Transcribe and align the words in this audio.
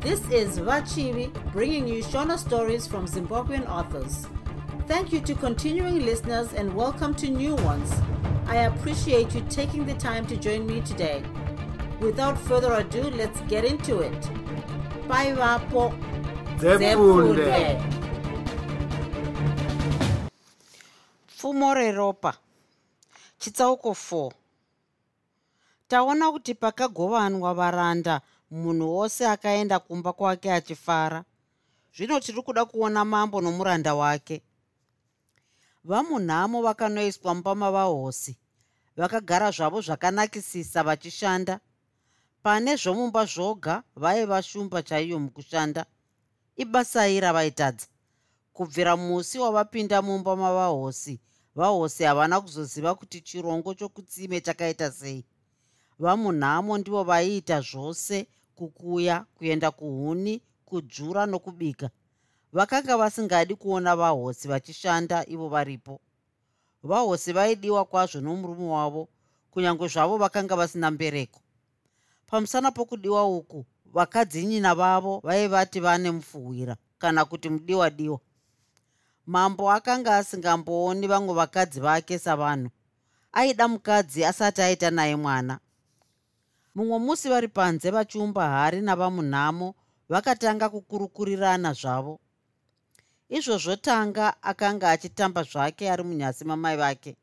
This 0.00 0.20
is 0.30 0.58
Vachivi 0.58 1.30
bringing 1.52 1.86
you 1.86 2.02
Shona 2.02 2.38
stories 2.38 2.86
from 2.86 3.06
Zimbabwean 3.06 3.68
authors. 3.68 4.26
Thank 4.88 5.12
you 5.12 5.20
to 5.20 5.34
continuing 5.34 6.06
listeners 6.06 6.54
and 6.54 6.74
welcome 6.74 7.14
to 7.16 7.28
new 7.28 7.54
ones. 7.56 7.92
I 8.46 8.64
appreciate 8.64 9.34
you 9.34 9.42
taking 9.50 9.84
the 9.84 9.92
time 9.92 10.26
to 10.28 10.38
join 10.38 10.66
me 10.66 10.80
today. 10.80 11.22
Without 12.00 12.38
further 12.38 12.72
ado, 12.72 13.10
let's 13.10 13.42
get 13.42 13.66
into 13.66 14.00
it. 14.00 14.30
Bye, 15.06 15.34
Vapo. 15.34 15.92
Pfumo 21.28 21.74
reropa 21.74 22.34
chitsauko 23.38 23.90
4 23.90 24.32
taona 25.88 26.32
kuti 26.32 26.54
pakagovanwa 26.54 27.54
varanda 27.54 28.20
munhu 28.50 28.94
wose 28.96 29.26
akaenda 29.26 29.78
kumba 29.78 30.12
kwake 30.12 30.52
achifara. 30.52 31.24
Zvino 31.96 32.20
tiri 32.20 32.42
kuda 32.42 32.64
kuona 32.64 33.04
mambo 33.04 33.40
nomuranda 33.40 33.94
wake. 33.94 34.42
Vamunhamo 35.84 36.62
vakanoiswa 36.62 37.34
mumba 37.34 37.54
mavahosi 37.54 38.36
vakagara 38.96 39.50
zvavo 39.50 39.80
zvakanakisisa 39.80 40.82
vachishanda. 40.82 41.60
Pane 42.42 42.76
zvomumba 42.76 43.24
zvoga 43.24 43.82
vaiva 43.96 44.42
shumba 44.42 44.82
chaiyo 44.82 45.18
mukushanda. 45.18 45.86
Ibasai 46.56 47.20
ravaitadza 47.20 47.86
kubvira 48.52 48.96
musi 48.96 49.38
wavapinda 49.38 50.02
mumba 50.02 50.36
mavahosi 50.36 51.20
vahosi 51.54 52.04
havana 52.04 52.40
kuzoziva 52.40 52.94
kuti 52.94 53.20
chirongo 53.20 53.74
chokutsime 53.74 54.40
chakaita 54.40 54.90
sei. 54.92 55.24
Vamunhamo 55.98 56.78
ndivo 56.78 57.04
vaiita 57.04 57.60
zvose 57.60 58.26
kukuya 58.60 59.24
kuenda 59.34 59.70
kuhuni 59.70 60.42
kudzvura 60.64 61.26
nokubika. 61.26 61.90
Vakanga 62.52 62.96
vasingadi 62.96 63.54
kuona 63.54 63.96
vahosi 63.96 64.48
vachishanda 64.48 65.26
ivo 65.26 65.48
varipo. 65.48 66.00
Vahosi 66.82 67.32
vaidiwa 67.32 67.84
kwazvo 67.84 68.20
nomurume 68.20 68.68
wavo 68.76 69.08
kunyange 69.50 69.88
zvavo 69.88 70.16
vakanga 70.18 70.56
vasina 70.56 70.90
mbereko. 70.90 71.40
Pamusana 72.26 72.70
pokudiwa 72.70 73.28
uku 73.28 73.64
vakadzinyina 73.86 74.74
vavo 74.74 75.20
vaivati 75.24 75.80
vane 75.80 76.10
mufuhwira 76.10 76.76
kana 76.98 77.24
kuti 77.24 77.48
mudiwa 77.48 77.90
diwa 77.90 78.20
mambo 79.26 79.70
akanga 79.70 80.16
asingambooni 80.16 81.06
vamwe 81.06 81.34
vakadzi 81.34 81.80
vake 81.80 82.18
savanhu. 82.18 82.70
Aida 83.32 83.68
mukadzi 83.68 84.24
asati 84.24 84.62
aita 84.62 84.90
naye 84.90 85.16
mwana 85.16 85.58
mumwe 86.74 86.98
musi 86.98 87.28
vari 87.28 87.48
panze 87.48 87.90
vachiumba 87.90 88.48
hari 88.48 88.80
navamunhamo 88.80 89.74
vakatanga 90.08 90.68
kukurukurirana 90.68 91.72
zvavo. 91.72 92.20
Izvozvo 93.28 93.76
tanga 93.76 94.42
akanga 94.42 94.90
achitamba 94.90 95.42
zvake 95.42 95.90
ari 95.90 96.02
munyasi 96.02 96.44
mamai 96.44 96.76
vake. 96.76 97.16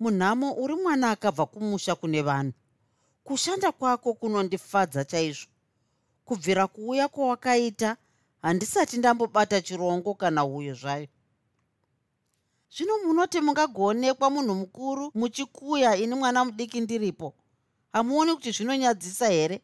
Munhamo 0.00 0.52
uri 0.62 0.74
mwana 0.74 1.10
akabva 1.10 1.46
kumusha 1.46 1.94
kune 1.94 2.22
vanhu. 2.22 2.52
Kushanda 3.24 3.72
kwako 3.72 4.14
kunondifadza 4.14 5.04
chaizvo. 5.04 5.50
Kubvira 6.24 6.66
kuuya 6.66 7.08
kwawakaita 7.08 7.96
handisati 8.42 8.96
ndambobata 8.98 9.60
chirongo 9.60 10.14
kana 10.14 10.44
uyo 10.44 10.74
zvayo. 10.74 11.08
Zvino 12.74 12.98
munoti 13.04 13.40
mungagoonekwa 13.40 14.30
munhu 14.30 14.54
mukuru 14.54 15.10
muchikuya 15.14 15.96
ini 15.96 16.14
mwana 16.14 16.44
mudiki 16.44 16.80
ndiripo 16.80 17.34
hamuoni 17.92 18.34
kuti 18.34 18.52
zvinonyadzisa 18.52 19.28
here? 19.28 19.60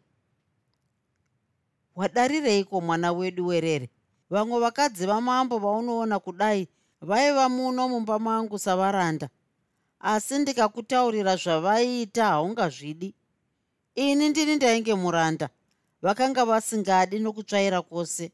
Wadarireiko 1.97 2.81
mwana 2.81 3.13
wedu 3.13 3.47
werere? 3.47 3.91
Vamwe 4.31 4.61
vakadzi 4.61 5.07
vamambo 5.07 5.59
vaunoona 5.59 6.19
kudai 6.19 6.69
vaiva 7.01 7.49
muno 7.49 7.89
mumba 7.89 8.19
mangu 8.19 8.59
savaranda. 8.59 9.29
Asi 10.01 10.39
ndikakutaurira 10.39 11.37
zvavaiita 11.37 12.25
haungazvidi. 12.25 13.15
Ini 13.95 14.29
ndini 14.29 14.57
ndainge 14.57 14.95
muranda 14.95 15.49
vakanga 16.03 16.45
vasingadi 16.45 17.19
nokutsvaira 17.19 17.83
kwose. 17.83 18.33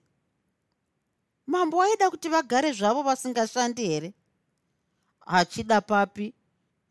Mambo 1.47 1.77
waida 1.77 2.11
kuti 2.11 2.29
vagare 2.29 2.73
zvavo 2.73 3.03
vasingashandi 3.03 3.87
here? 3.87 4.13
Hachida 5.27 5.81
papi. 5.81 6.35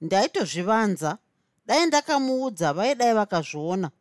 Ndaitozvivanza 0.01 1.17
dai 1.65 1.85
ndakamuudza 1.85 2.73
vaidai 2.73 3.13
vakazviona. 3.13 3.91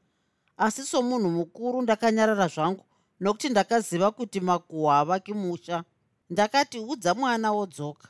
Asi 0.56 0.82
somunhu 0.84 1.30
mukuru 1.30 1.82
ndakanyarara 1.82 2.48
zvangu 2.48 2.84
nokuti 3.20 3.48
ndakaziva 3.48 4.10
kuti 4.10 4.40
makuhwa 4.40 4.94
havaki 4.94 5.34
musha. 5.34 5.84
Ndakati 6.30 6.78
udza 6.78 7.14
mwana 7.14 7.52
wodzoka. 7.52 8.08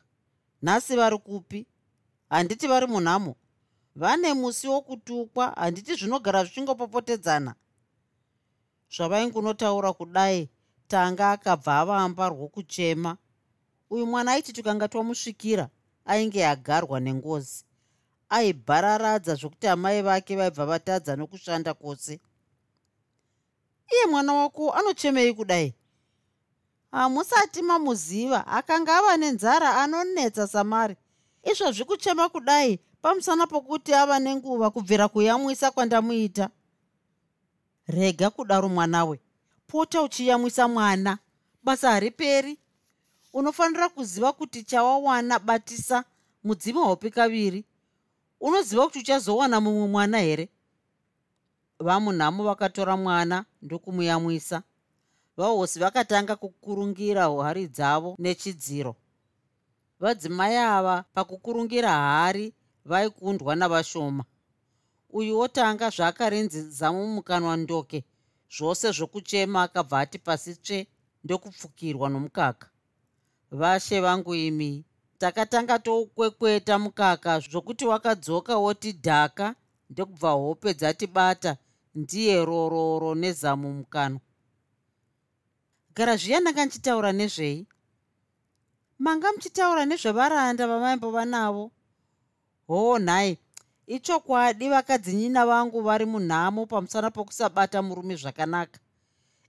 Nhasi 0.63 0.97
vari 0.97 1.19
kupi? 1.19 1.67
Handiti 2.31 2.67
vari 2.67 2.87
munhamo. 2.87 3.37
Vane 3.97 4.35
musi 4.35 4.69
wokutukwa 4.69 5.47
handiti 5.51 5.95
zvinogara 5.95 6.45
zvichingopopotedzana. 6.45 7.55
Zvavaingunotaura 8.97 9.93
kudai 9.93 10.51
tanga 10.89 11.31
akabva 11.31 11.79
avamba 11.81 12.29
rwokuchema 12.29 13.17
uyu 13.91 14.07
mwana 14.07 14.33
aiti 14.33 14.53
tukanga 14.53 14.89
twamusvikira 14.89 15.69
ainge 16.05 16.47
agarwa 16.47 17.01
nengozi 17.01 17.65
aibhararadza 18.33 19.35
zvokuti 19.35 19.67
amai 19.69 20.03
vake 20.03 20.37
vaibva 20.37 20.67
vatadza 20.67 21.17
nokushanda 21.17 21.75
kwose 21.75 22.21
iye 23.93 24.07
mwana 24.11 24.33
wako 24.33 24.73
anochemei 24.73 25.35
kudai? 25.35 25.75
Hamusati 26.93 27.63
mamuziva 27.63 28.47
akanga 28.47 28.97
ava 28.99 29.17
nenzara 29.17 29.77
anonetsa 29.83 30.47
samari. 30.47 30.97
Izvozvi 31.43 31.85
kuchema 31.85 32.29
kudai? 32.29 32.79
Pamusana 33.03 33.47
pokuti 33.47 33.95
ava 33.95 34.19
nenguva 34.19 34.71
kubvira 34.71 35.09
kuyamwisa 35.09 35.71
kwandamuita. 35.71 36.49
Rega 37.87 38.31
kudaro 38.31 38.69
mwanawe. 38.69 39.21
Pota 39.67 40.03
uchiyamwisa 40.03 40.69
mwana. 40.69 41.19
Basa 41.63 41.91
hariperi. 41.91 42.59
Unofanira 43.33 43.89
kuziva 43.89 44.33
kuti 44.33 44.65
chawawana 44.65 45.39
batisa 45.39 46.05
mudzima 46.45 46.81
haupi 46.81 47.11
kaviri 47.11 47.65
unoziva 48.43 48.85
kuti 48.85 48.99
uchazowana 48.99 49.61
mumwe 49.61 49.87
mwana 49.89 50.19
here? 50.19 50.49
Vamunhamo 51.79 52.45
vakatora 52.45 52.97
mwana 52.97 53.45
ndokumuyamwisa. 53.63 54.63
Vahosi 55.37 55.79
vakatanga 55.79 56.37
kukurungira 56.37 57.31
hari 57.43 57.67
dzavo 57.69 58.17
nechidziro. 58.19 58.97
Vadzimai 60.01 60.57
ava 60.57 61.05
pakukurungira 61.15 61.91
hari 61.91 62.55
vaikundwa 62.85 63.57
navashoma. 63.57 64.25
Uyu 65.11 65.39
wotanga 65.39 65.91
zvaakarinzi 65.91 66.71
zamumukanwa 66.71 67.57
ndoke 67.57 68.05
zvose 68.57 68.91
zvokuchema 68.93 69.63
akabva 69.63 70.01
ati 70.01 70.19
pasi 70.19 70.55
tsve 70.55 70.87
ndokupfukirwa 71.25 72.09
nomukaka. 72.09 72.67
Vashe 73.51 74.01
vangu 74.01 74.35
imi 74.35 74.85
takatanga 75.23 75.79
toukwekweta 75.79 76.79
mukaka 76.79 77.41
zvokuti 77.41 77.85
wakadzoka 77.87 78.57
woti 78.57 78.93
dhaka 78.93 79.55
ndokubva 79.91 80.31
hope 80.31 80.75
dzatibata 80.75 81.57
ndiye 81.95 82.45
rororo 82.45 83.15
nezamu 83.15 83.73
mukanwa. 83.73 84.21
Gara 85.95 86.17
zviya 86.17 86.41
ndanga 86.41 86.65
ndichitaura 86.65 87.13
nezvei? 87.13 87.67
Manga 88.99 89.33
muchitaura 89.33 89.85
nezvevaranda 89.87 90.67
vamaimbova 90.67 91.25
navo 91.25 91.71
hoo 92.67 92.99
nhai 92.99 93.39
ichokwadi 93.87 94.69
vakadzinyina 94.69 95.47
vangu 95.47 95.81
vari 95.87 96.07
munhamo 96.07 96.67
pamusana 96.67 97.11
pokusabata 97.11 97.83
murume 97.83 98.17
zvakanaka. 98.17 98.79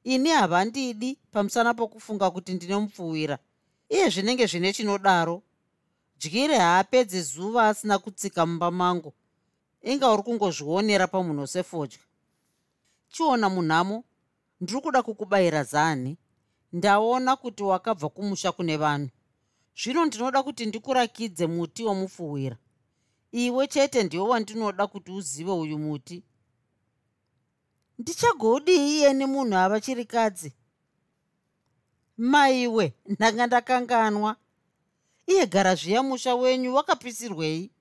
Ini 0.04 0.30
havandidi 0.30 1.18
pamusana 1.32 1.74
pokufunga 1.74 2.32
kuti 2.32 2.54
ndine 2.54 2.78
mupfuwira 2.78 3.38
iye 3.90 4.10
zvinenge 4.10 4.46
zvine 4.46 4.74
chinodaro 4.74 5.42
dyire 6.30 6.58
haapedzi 6.58 7.22
zuva 7.22 7.68
asina 7.68 8.00
kutsika 8.00 8.46
mumba 8.46 8.72
mangu. 8.72 9.14
Inga 9.82 10.12
uri 10.12 10.24
kungozvionera 10.24 11.08
pamunhu 11.08 11.48
sefodya 11.48 12.00
chiona 13.12 13.50
munhamo 13.50 14.04
ndiri 14.62 14.82
kuda 14.82 15.04
kukubayira 15.04 15.64
zani. 15.64 16.18
Ndaona 16.74 17.36
kuti 17.36 17.64
wakabva 17.64 18.10
kumusha 18.10 18.52
kune 18.52 18.78
vanhu. 18.78 19.10
Zvino 19.76 20.06
ndinoda 20.06 20.44
kuti 20.44 20.66
ndikurakidze 20.66 21.48
muti 21.48 21.84
womufuwira. 21.84 22.58
Iwe 23.32 23.68
chete 23.68 24.04
ndiwo 24.04 24.28
wandinoda 24.28 24.88
kuti 24.88 25.12
uzive 25.12 25.52
uyu 25.52 25.78
muti. 25.78 26.24
Ndichagodii 28.00 28.98
iyeni 28.98 29.26
munhu 29.26 29.58
ava 29.58 29.82
chirikadzi 29.82 30.54
maiwe 32.18 32.94
ndanga 33.08 33.48
ndakanganwa 33.48 34.36
iye 35.28 35.46
gara 35.46 35.76
zviya 35.76 36.04
musha 36.04 36.36
wenyu 36.36 36.76
wakapisirwei? 36.76 37.72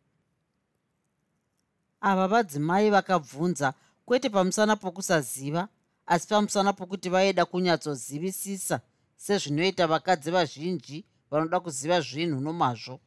Ava 2.01 2.29
vadzimai 2.29 2.91
vakabvunza 2.91 3.75
kwete 4.07 4.29
pamusana 4.31 4.77
pokusaziva 4.77 5.69
asi 6.07 6.29
pamusana 6.29 6.73
pokuti 6.73 7.09
vaida 7.09 7.45
kunyatsozivisisa 7.45 8.81
sezvinoita 9.17 9.87
vakadzi 9.87 10.31
vazhinji 10.31 11.05
vanoda 11.31 11.61
kuziva 11.61 12.01
zvinhu 12.01 12.41
nomazvo. 12.41 13.01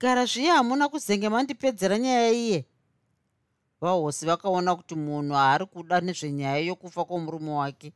Gara 0.00 0.24
zviye 0.26 0.50
hamuna 0.50 0.88
kuzenge 0.88 1.28
mandipedzera 1.28 1.98
nyaya 1.98 2.30
iye? 2.32 2.64
Vahosi 3.80 4.26
vakaona 4.26 4.76
kuti 4.76 4.94
munhu 4.94 5.34
haari 5.34 5.66
kuda 5.66 6.00
nezvenyaya 6.00 6.58
yokufa 6.58 7.04
kwomurume 7.04 7.50
wake 7.50 7.92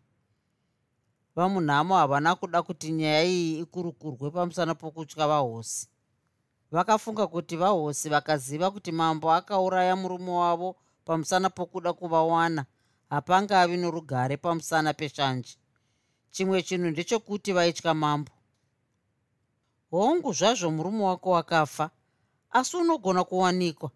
vamunhamo 1.37 1.95
havana 1.97 2.35
kuda 2.35 2.63
kuti 2.63 2.93
nyaya 2.93 3.25
iyi 3.25 3.59
ikurukurwe 3.59 4.31
pamusana 4.31 4.75
pokutya 4.75 5.27
vahosi. 5.29 5.89
Vakafunga 6.71 7.27
kuti 7.27 7.57
vahosi 7.57 8.09
vakaziva 8.09 8.71
kuti 8.71 8.93
mambo 8.93 9.33
akauraya 9.33 9.97
murume 9.97 10.31
wavo 10.31 10.77
pamusana 11.05 11.51
pokuda 11.51 11.93
kuvawana 11.93 12.65
hapangavi 13.11 13.77
norugare 13.77 14.37
pamusana 14.37 14.95
peshanje. 14.95 15.57
Chimwe 16.31 16.63
chinhu 16.63 16.91
ndechekuti 16.91 17.53
vaitya 17.53 17.95
mambo. 17.95 18.33
Hongu 19.91 20.33
zvazvo 20.33 20.71
murume 20.71 21.05
wako 21.05 21.31
wakafa 21.31 21.91
asi 22.51 22.77
unogona 22.77 23.25
kuwanikwa. 23.25 23.91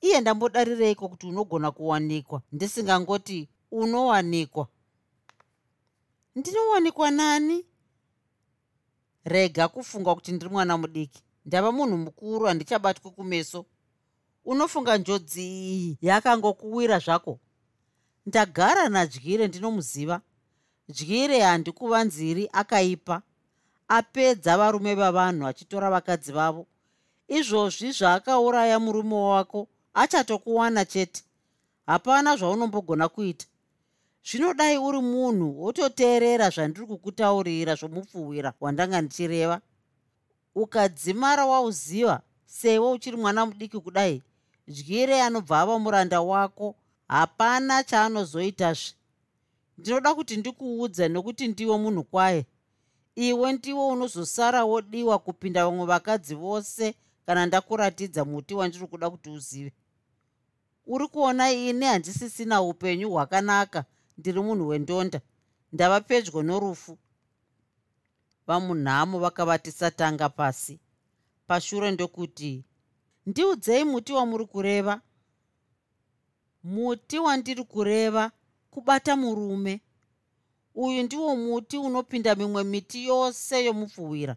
Iye 0.00 0.20
ndambodarireiko 0.20 1.08
kuti 1.08 1.26
unogona 1.26 1.70
kuwanikwa? 1.70 2.42
Ndisingangoti 2.52 3.48
unowanikwa 3.70 4.68
ndinowanikwa 6.36 7.10
nani? 7.10 7.64
Rega 9.24 9.68
kufunga 9.68 10.14
kuti 10.14 10.32
ndiri 10.32 10.50
mwana 10.50 10.78
mudiki. 10.78 11.22
Ndava 11.44 11.72
munhu 11.72 11.96
mukuru 11.96 12.46
handichabatwi 12.46 13.10
kumeso. 13.10 13.66
Unofunga 14.44 14.96
njodzi 14.98 15.42
iyi 15.42 15.98
yakangokuwira 16.02 16.98
zvako? 16.98 17.40
Ndagara 18.26 18.88
nadyire 18.88 19.48
ndinomuziva. 19.48 20.20
Dyire 20.88 21.40
handikuvanziri 21.40 22.48
akaipa. 22.52 23.22
Apedza 23.88 24.56
varume 24.58 24.94
vavanhu 24.94 25.46
achitora 25.46 25.90
vakadzi 25.90 26.32
vavo. 26.32 26.66
Izvozvi 27.28 27.92
zvaakauraya 27.92 28.78
murume 28.78 29.14
wako 29.14 29.68
achatokuwana 29.94 30.84
chete. 30.84 31.22
Hapana 31.86 32.36
zvaunombogona 32.36 33.08
kuita 33.08 33.46
zvinodai 34.30 34.78
uri 34.78 35.00
munhu 35.00 35.46
wototeerera 35.62 36.50
zvandiri 36.50 36.86
kukutaurira 36.86 37.74
zvomupfuwira 37.80 38.52
wandanga 38.60 39.00
ndichireva? 39.00 39.60
Ukadzimara 40.54 41.46
wauziva 41.46 42.20
sewo 42.46 42.92
uchiri 42.92 43.16
mwana 43.16 43.46
mudiki 43.46 43.78
kudai 43.80 44.22
dyire 44.66 45.22
anobva 45.22 45.60
ava 45.60 45.78
muranda 45.78 46.20
wako 46.20 46.74
hapana 47.08 47.84
chaanozoitazve 47.84 48.94
ndinoda 49.78 50.14
kuti 50.14 50.36
ndikuudza 50.36 51.08
nokuti 51.08 51.48
ndiwo 51.48 51.78
munhu 51.78 52.04
kwaye. 52.04 52.46
Iwe 53.14 53.52
ndiwo 53.52 53.88
unozosara 53.88 54.64
wodiwa 54.64 55.18
kupinda 55.18 55.64
vamwe 55.66 55.86
vakadzi 55.86 56.34
vose 56.34 56.94
kana 57.26 57.46
ndakuratidza 57.46 58.24
muti 58.24 58.54
wandiri 58.54 58.86
kuda 58.86 59.10
kuti 59.10 59.30
uzive. 59.30 59.72
Uri 60.86 61.06
kuona 61.08 61.50
ini 61.52 61.84
handisisina 61.84 62.62
upenyu 62.62 63.10
hwakanaka 63.10 63.84
ndiri 64.18 64.40
munhu 64.40 64.68
wendonda. 64.68 65.20
Ndava 65.72 66.00
pedyo 66.00 66.42
norufu. 66.42 66.98
Vamunhamo 68.46 69.18
vakavatisa 69.18 69.90
tanga 69.90 70.28
pasi. 70.28 70.80
Pashure 71.46 71.90
ndokuti 71.90 72.64
ndiudzei 73.26 73.84
muti 73.84 74.12
wamuri 74.12 74.46
kureva? 74.46 75.00
Muti 76.64 77.18
wandiri 77.18 77.64
kureva 77.64 78.30
kubata 78.70 79.16
murume. 79.16 79.80
Uyu 80.74 81.02
ndiwo 81.02 81.36
muti 81.36 81.76
unopinda 81.78 82.34
mimwe 82.34 82.64
miti 82.64 83.06
yose 83.06 83.64
yomupfuwira. 83.64 84.36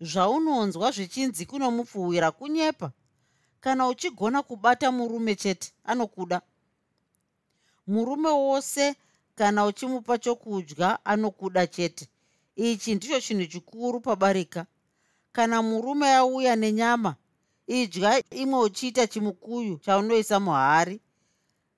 Zvaunonzwa 0.00 0.90
zvichinzi 0.90 1.46
kunomupfuwira 1.46 2.30
kunyepa. 2.30 2.92
Kana 3.60 3.88
uchigona 3.88 4.42
kubata 4.42 4.92
murume 4.92 5.34
chete 5.34 5.72
anokuda 5.84 6.42
murume 7.88 8.28
wose 8.28 8.94
kana 9.34 9.64
uchimupa 9.66 10.18
chokudya 10.18 11.04
anokuda 11.04 11.66
chete. 11.66 12.08
Ichi 12.56 12.94
ndicho 12.94 13.20
chinhu 13.20 13.46
chikuru 13.46 14.00
pabarika. 14.00 14.66
Kana 15.32 15.62
murume 15.62 16.14
auya 16.14 16.56
nenyama 16.56 17.14
idya 17.66 18.22
imwe 18.30 18.60
uchiita 18.60 19.06
chimukuyu 19.06 19.78
chaunoisa 19.78 20.40
muhari. 20.40 21.00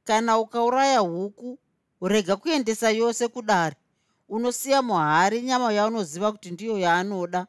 Kana 0.05 0.39
ukauraya 0.39 0.99
huku 0.99 1.59
rega 2.03 2.37
kuendesa 2.37 2.91
yose 2.91 3.29
kudare. 3.29 3.77
Unosiya 4.29 4.83
muhari 4.83 5.43
nyama 5.43 5.73
yaunoziva 5.73 6.33
kuti 6.33 6.51
ndiyo 6.51 6.79
yaanoda 6.79 7.47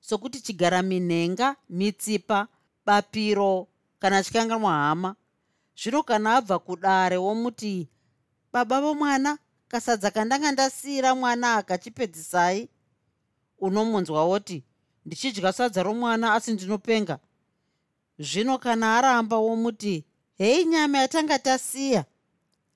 sokuti 0.00 0.40
chigara 0.40 0.82
minhenga 0.82 1.56
mitsipa 1.70 2.48
bapiro 2.86 3.66
kana 3.98 4.22
chikanganwa 4.24 4.72
hama. 4.72 5.14
Zvino 5.82 6.02
kana 6.02 6.36
abva 6.36 6.58
kudare 6.58 7.16
womuti 7.16 7.88
baba 8.54 8.80
vomwana 8.80 9.38
kasadza 9.68 10.10
kandanga 10.10 10.52
ndasiyira 10.52 11.14
mwana 11.14 11.54
akachipedzisai. 11.54 12.68
Unomunzwa 13.58 14.24
woti 14.24 14.64
ndichidya 15.06 15.52
sadza 15.52 15.82
romwana 15.82 16.34
asi 16.34 16.52
ndinopenga. 16.52 17.18
Zvino 18.18 18.58
kana 18.58 18.96
aramba 18.98 19.36
womuti 19.36 20.04
hei 20.38 20.64
nyama 20.64 20.98
yatanga 20.98 21.38
tasiya 21.38 22.04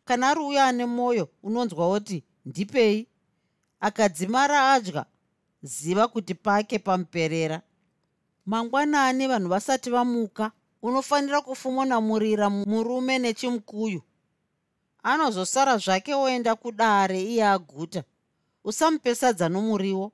kana 0.04 0.28
ari 0.28 0.40
uyo 0.40 0.62
ane 0.62 0.86
mwoyo 0.86 1.28
unonzwa 1.42 1.88
woti 1.88 2.24
ndipei? 2.44 3.06
Akadzimara 3.80 4.72
adya 4.72 5.06
ziva 5.62 6.08
kuti 6.08 6.34
pake 6.34 6.78
pamuperera 6.78 7.62
mangwanani 8.46 9.26
vanhu 9.26 9.48
vasati 9.48 9.90
vamuka 9.90 10.52
unofanira 10.82 11.40
kufumonamurira 11.40 12.50
murume 12.50 13.18
nechimukuyu 13.18 14.02
anozosara 15.02 15.78
zvake 15.78 16.14
oenda 16.14 16.54
kudare 16.54 17.22
iye 17.22 17.44
aguta. 17.46 18.04
Usamupesadza 18.64 19.48
nomuriwo. 19.48 20.12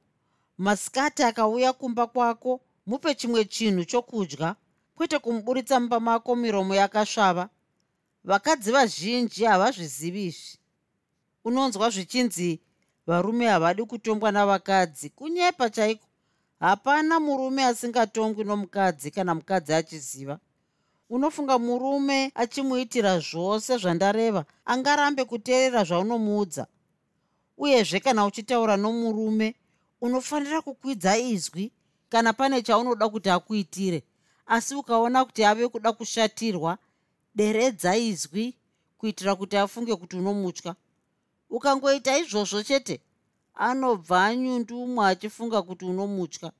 Masikati 0.58 1.22
akauya 1.22 1.72
kumba 1.72 2.06
kwako 2.06 2.60
mupe 2.86 3.14
chimwe 3.14 3.44
chinhu 3.44 3.84
chokudya. 3.84 4.56
Kwete 4.94 5.18
kumuburitsa 5.18 5.80
mumba 5.80 6.00
mako 6.00 6.36
miromo 6.36 6.74
yakasvava 6.74 7.48
vakadzi 8.24 8.72
vazhinji 8.72 9.44
havazvizivi 9.44 10.26
izvi. 10.26 10.58
Unonzwa 11.44 11.90
zvichinzi 11.90 12.60
varume 13.06 13.46
havadi 13.46 13.84
kutongwa 13.84 14.32
navakadzi. 14.32 15.10
Kunyepa 15.10 15.70
chaiko? 15.70 16.06
Hapana 16.60 17.20
murume 17.20 17.64
asingatongwi 17.64 18.44
nomukadzi 18.44 19.10
kana 19.10 19.34
mukadzi 19.34 19.74
achiziva 19.74 20.38
unofunga 21.14 21.58
murume 21.58 22.32
achimuitira 22.34 23.18
zvose 23.20 23.78
zvandareva 23.78 24.44
angarambe 24.64 25.24
kuteerera 25.24 25.84
zvaunomuudza. 25.84 26.66
Uyezve 27.56 28.00
kana 28.00 28.26
uchitaura 28.26 28.76
nomurume 28.76 29.54
unofanira 30.00 30.62
kukwidza 30.62 31.18
izwi 31.18 31.72
kana 32.08 32.32
pane 32.32 32.62
chaunoda 32.62 33.08
kuti 33.08 33.30
akuitire 33.30 34.02
asi 34.46 34.74
ukaona 34.74 35.24
kuti 35.24 35.44
ave 35.44 35.68
kuda 35.68 35.92
kushatirwa 35.92 36.78
deredza 37.34 37.96
izwi 37.96 38.54
kuitira 38.98 39.34
kuti 39.34 39.56
afunge 39.56 39.96
kuti 39.96 40.16
unomutya. 40.16 40.74
Ukangoita 41.50 42.18
izvozvo 42.18 42.62
chete 42.62 43.00
anobva 43.54 44.24
anyundumwe 44.24 45.06
achifunga 45.06 45.62
kuti 45.62 45.84
unomutya. 45.84 46.52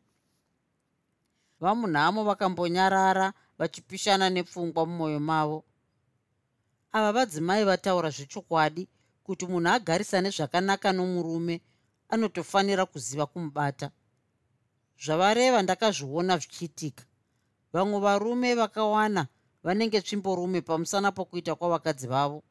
Vamunhamo 1.60 2.24
vakambonyarara 2.24 3.32
vachipishana 3.58 4.30
nepfungwa 4.30 4.86
mumwoyo 4.86 5.20
mavo. 5.20 5.64
Ava 6.92 7.12
vadzimai 7.12 7.64
vataura 7.64 8.10
zvechokwadi 8.10 8.88
kuti 9.24 9.46
munhu 9.46 9.68
agarisane 9.76 10.30
zvakanaka 10.36 10.92
nomurume 10.92 11.60
anotofanira 12.08 12.86
kuziva 12.86 13.26
kumubata. 13.26 13.90
Zvavareva 15.04 15.62
ndakazviona 15.62 16.38
zvichiitika. 16.38 17.04
Vamwe 17.72 17.98
varume 18.00 18.54
vakawana 18.54 19.26
vanenge 19.64 20.00
tsvimborume 20.00 20.60
pamusana 20.60 21.12
pokuita 21.12 21.54
kwavakadzi 21.54 22.06
vavo. 22.06 22.42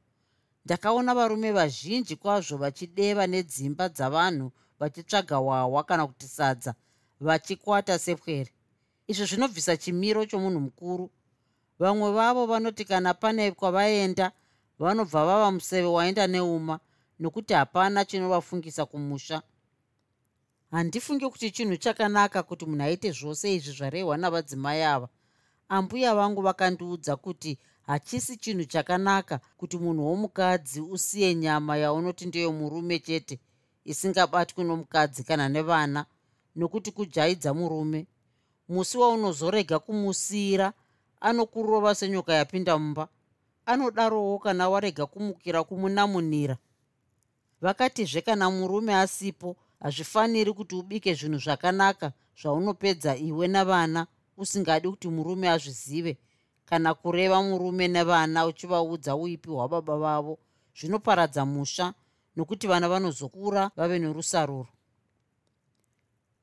Ndakaona 0.65 1.15
varume 1.15 1.51
vazhinji 1.51 2.15
kwazvo 2.15 2.57
vachideva 2.57 3.27
nedzimba 3.27 3.89
dzavanhu 3.89 4.51
vachitsvaga 4.79 5.35
hwahwa 5.37 5.83
kana 5.83 6.07
kuti 6.07 6.27
sadza 6.27 6.75
vachikwata 7.19 7.99
sepwere 7.99 8.51
izvi 9.07 9.25
zvinobvisa 9.25 9.77
chimiro 9.77 10.25
chomunhu 10.25 10.59
mukuru. 10.59 11.09
Vamwe 11.79 12.11
vavo 12.11 12.45
vanoti 12.45 12.85
kana 12.85 13.13
pane 13.13 13.51
kwavaenda 13.51 14.31
vanobva 14.79 15.25
vava 15.25 15.51
museve 15.51 15.87
waenda 15.87 16.27
neuma 16.27 16.79
nokuti 17.19 17.53
hapana 17.53 18.05
chinovafungisa 18.05 18.85
kumusha. 18.85 19.41
Handifungi 20.71 21.29
kuti 21.29 21.51
chinhu 21.51 21.77
chakanaka 21.77 22.43
kuti 22.43 22.65
munhu 22.65 22.83
aite 22.83 23.11
zvose 23.11 23.55
izvi 23.55 23.71
zvarehwa 23.71 24.17
navadzimai 24.17 24.83
ava. 24.83 25.07
Ambuya 25.69 26.15
vangu 26.15 26.41
vakandiudza 26.41 27.15
kuti 27.15 27.57
hachisi 27.87 28.37
chinhu 28.37 28.65
chakanaka 28.65 29.39
kuti 29.57 29.77
munhu 29.77 30.07
womukadzi 30.07 30.81
usiye 30.81 31.35
nyama 31.35 31.77
yaunoti 31.77 32.25
ndeyomurume 32.25 32.99
chete 32.99 33.39
isingabatwi 33.85 34.63
nomukadzi 34.63 35.23
kana 35.23 35.49
nevana 35.49 36.05
nokuti 36.55 36.91
kujaidza 36.91 37.53
murume 37.53 38.07
musi 38.69 38.97
waunozorega 38.97 39.79
kumusiyira 39.79 40.73
anokurova 41.21 41.95
senyoka 41.95 42.33
yapinda 42.33 42.77
mumba 42.77 43.07
anodarowo 43.65 44.39
kana 44.39 44.69
warega 44.69 45.05
kumukira 45.05 45.63
kumunamunira. 45.63 46.57
Vakatizve 47.61 48.21
kana 48.21 48.51
murume 48.51 48.95
asipo 48.95 49.55
hazvifaniri 49.79 50.53
kuti 50.53 50.75
ubike 50.75 51.13
zvinhu 51.13 51.39
zvakanaka 51.39 52.11
zvaunopedza 52.39 53.15
iwe 53.15 53.47
navana 53.47 54.07
usingadi 54.37 54.89
kuti 54.89 55.07
murume 55.07 55.49
azvizive. 55.49 56.17
Kana 56.65 56.93
kureva 56.93 57.43
murume 57.43 57.87
nevana 57.87 58.45
uchivaudza 58.45 59.15
uipi 59.15 59.49
hwababa 59.49 59.97
vavo 59.97 60.39
zvinoparadza 60.77 61.45
musha 61.45 61.93
nokuti 62.35 62.67
vana 62.67 62.89
vanozokura 62.89 63.71
vave 63.77 63.99
nerusaruro 63.99 64.72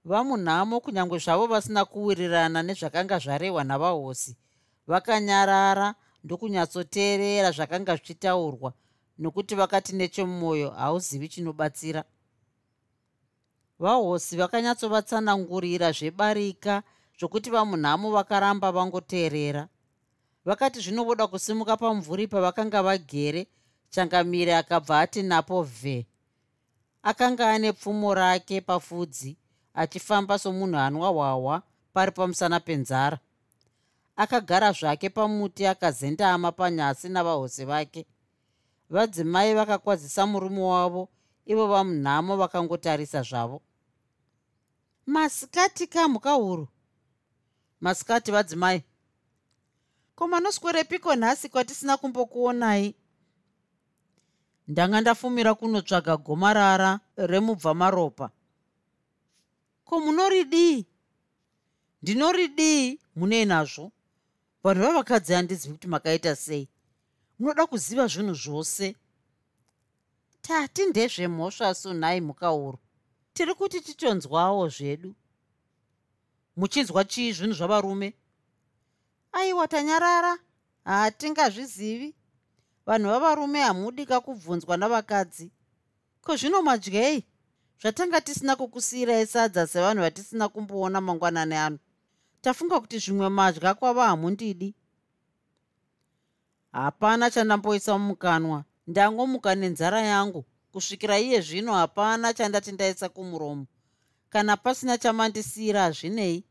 vamunhamo 0.04 0.80
kunyange 0.80 1.19
zvavo 1.19 1.47
vasina 1.47 1.85
kuwirirana 1.85 2.62
nezvakanga 2.62 3.19
zvarehwa 3.19 3.64
navahosi. 3.64 4.37
Vakanyarara 4.87 5.95
ndokunyatsoteerera 6.25 7.50
zvakanga 7.50 7.97
zvichitaurwa 7.97 8.73
nokuti 9.19 9.54
vakati 9.54 9.92
nechemumwoyo 9.97 10.71
hauzivi 10.71 11.28
chinobatsira. 11.28 12.04
Vahosi 13.78 14.37
vakanyatsovatsanangurira 14.37 15.92
zvebarika 15.92 16.83
zvokuti 17.19 17.50
vamunhamo 17.50 18.11
vakaramba 18.11 18.73
vangoteerera. 18.73 19.69
Vakati 20.45 20.80
zvinovoda 20.80 21.26
kusimuka 21.26 21.76
pamumvuri 21.76 22.26
pavakanga 22.26 22.83
vagere 22.83 23.47
changamire 23.90 24.57
akabva 24.57 25.00
ati 25.00 25.23
napo 25.23 25.62
vhe 25.62 26.07
akanga 27.02 27.50
ane 27.50 27.73
pfumo 27.73 28.14
rake 28.14 28.61
pafudzi 28.61 29.37
achifamba 29.74 30.38
somunhu 30.38 30.78
anwa 30.78 31.08
hwahwa 31.08 31.62
pari 31.92 32.12
pamusana 32.12 32.60
penzara. 32.60 33.18
Akagara 34.16 34.72
zvake 34.72 35.10
pamuti 35.10 35.66
akazendama 35.66 36.52
panyasi 36.52 37.08
navahosi 37.08 37.64
vake. 37.64 38.06
Vadzimai 38.90 39.54
vakakwadzisa 39.54 40.26
murume 40.26 40.62
wavo 40.62 41.08
ivo 41.46 41.66
vamunhamo 41.66 42.36
vakangotarisa 42.36 43.22
zvavo. 43.22 43.62
Masikati 45.06 45.86
kamhuka 45.86 46.32
huru. 46.32 46.68
Masikati 47.80 48.30
vadzimai. 48.32 48.82
Ko 50.14 50.28
manoswerepiko 50.28 51.14
nhasi 51.14 51.48
kwatisina 51.48 51.96
kumbokuonai? 51.96 52.94
Ndanga 54.68 55.00
ndafumira 55.00 55.54
kunotsvaga 55.54 56.16
gomarara 56.16 57.00
remubva 57.16 57.74
maropa 57.74 58.30
ko 59.90 60.00
munoridii? 60.00 60.87
Ndinoridii? 62.02 62.99
Munei 63.16 63.44
nazvo. 63.44 63.92
Vanhu 64.64 64.82
vavakadzi 64.82 65.32
handizivi 65.32 65.75
kuti 65.75 65.88
makaita 65.88 66.37
sei. 66.37 66.68
Munoda 67.38 67.66
kuziva 67.66 68.06
zvinhu 68.06 68.35
zvose. 68.35 68.94
Tati 70.42 70.87
ndezvemhosva 70.87 71.75
sunhai 71.75 72.20
mukauro 72.20 72.78
tiri 73.35 73.54
kuti 73.54 73.80
titonzwawo 73.80 74.68
zvedu. 74.68 75.14
Muchinzwa 76.56 77.04
chii 77.04 77.32
zvinhu 77.32 77.54
zvavarume? 77.54 78.14
Aiwa 79.32 79.68
tanyarara. 79.68 80.38
Hatingazvizivi 80.85 82.14
vanhu 82.87 83.09
vavarume 83.09 83.61
hamudika 83.61 84.20
kubvunzwa 84.20 84.76
navakadzi. 84.76 85.50
Ko 86.23 86.37
zvino 86.37 86.62
madyei 86.62 87.26
zvatanga 87.82 88.20
tisina 88.20 88.56
kukusiyirai 88.56 89.26
sadza 89.26 89.66
sevanhu 89.66 90.02
vatisina 90.02 90.49
kumboona 90.49 91.00
mangwanani 91.00 91.54
ano. 91.54 91.78
Tafunga 92.40 92.80
kuti 92.80 92.99
zvimwe 92.99 93.28
madya 93.28 93.75
kwava 93.75 94.06
hamundidi. 94.06 94.75
Hapana 96.72 97.30
chandamboisa 97.30 97.99
mumukanwa. 97.99 98.64
Ndangomuka 98.87 99.54
nenzara 99.54 100.00
yangu. 100.02 100.44
Kusvikira 100.72 101.18
iye 101.18 101.40
zvino 101.40 101.72
hapana 101.75 102.34
chandati 102.34 102.72
ndaisa 102.72 103.08
kumuromo. 103.08 103.66
Kana 104.30 104.56
pasina 104.56 104.99
chamandisiyira 104.99 105.82
hazvinei. 105.82 106.44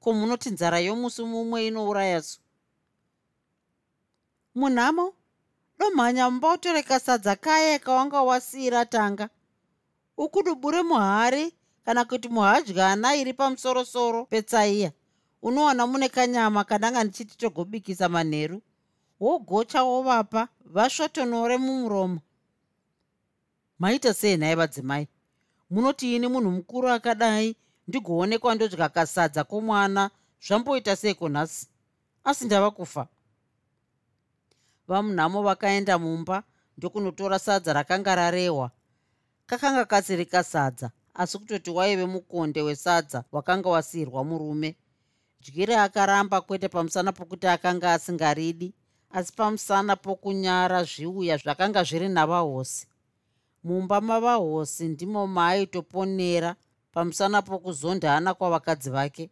Ko 0.00 0.12
munoti 0.12 0.50
nzara 0.50 0.78
yomusi 0.78 1.22
mumwe 1.22 1.66
inouraya 1.66 2.22
su? 2.22 2.40
Munhamo? 4.54 5.14
Domhanya 5.78 6.30
mumba 6.30 6.52
utoreka 6.52 7.00
sadza 7.00 7.36
kaya 7.36 7.78
kawanga 7.78 8.22
wasiyira 8.22 8.84
tanga 8.84 9.28
ukudubure 10.16 10.82
muhari 10.82 11.52
kana 11.84 12.04
kuti 12.04 12.28
muhadyana 12.28 13.16
iri 13.16 13.32
pamusorosoro 13.32 14.24
petsaiya 14.24 14.92
unowana 15.42 15.86
mune 15.86 16.08
kanyama 16.08 16.64
kananga 16.64 17.04
ndichiti 17.04 17.36
togobikisa 17.36 18.08
manheru 18.08 18.62
wogocha 19.20 19.82
wovapa 19.82 20.48
vasvotonore 20.64 21.56
mumuromo. 21.56 22.20
Maita 23.78 24.14
sei 24.14 24.36
nhai 24.36 24.54
vadzimai? 24.54 25.08
Munoti 25.70 26.16
ini 26.16 26.28
munhu 26.28 26.50
mukuru 26.50 26.88
akadai 26.88 27.56
ndigoonekwa 27.88 28.54
ndodya 28.54 28.88
kasadza 28.88 29.44
komwana 29.44 30.10
zvamboita 30.46 30.96
seiko 30.96 31.28
nhasi? 31.28 31.68
Asi 32.24 32.44
ndava 32.44 32.70
kufa. 32.70 33.06
Vamunhamo 34.88 35.42
vakaenda 35.42 35.98
mumba 35.98 36.42
ndokunotora 36.78 37.38
sadza 37.38 37.72
rakanga 37.72 38.14
rarehwa 38.14 38.70
kakanga 39.46 39.84
kasiri 39.84 40.26
kasadza 40.26 40.90
asi 41.14 41.38
kutoti 41.38 41.70
waive 41.70 42.06
mukonde 42.06 42.62
wesadza 42.62 43.24
wakanga 43.32 43.68
wasiyirwa 43.68 44.24
murume. 44.24 44.76
Dyiri 45.40 45.74
akaramba 45.74 46.40
kwete 46.40 46.68
pamusana 46.68 47.12
pokuti 47.12 47.46
akanga 47.46 47.92
asingaridi 47.92 48.74
asi 49.10 49.32
pamusana 49.32 49.96
pokunyara 49.96 50.84
zviuya 50.84 51.36
zvakanga 51.36 51.82
zviri 51.84 52.08
navahosi. 52.08 52.86
Mumba 53.64 54.00
mavahosi 54.00 54.88
ndimo 54.88 55.26
maaitoponera 55.26 56.56
pamusana 56.92 57.42
pokuzondana 57.42 58.34
kwavakadzi 58.34 58.90
vake. 58.90 59.30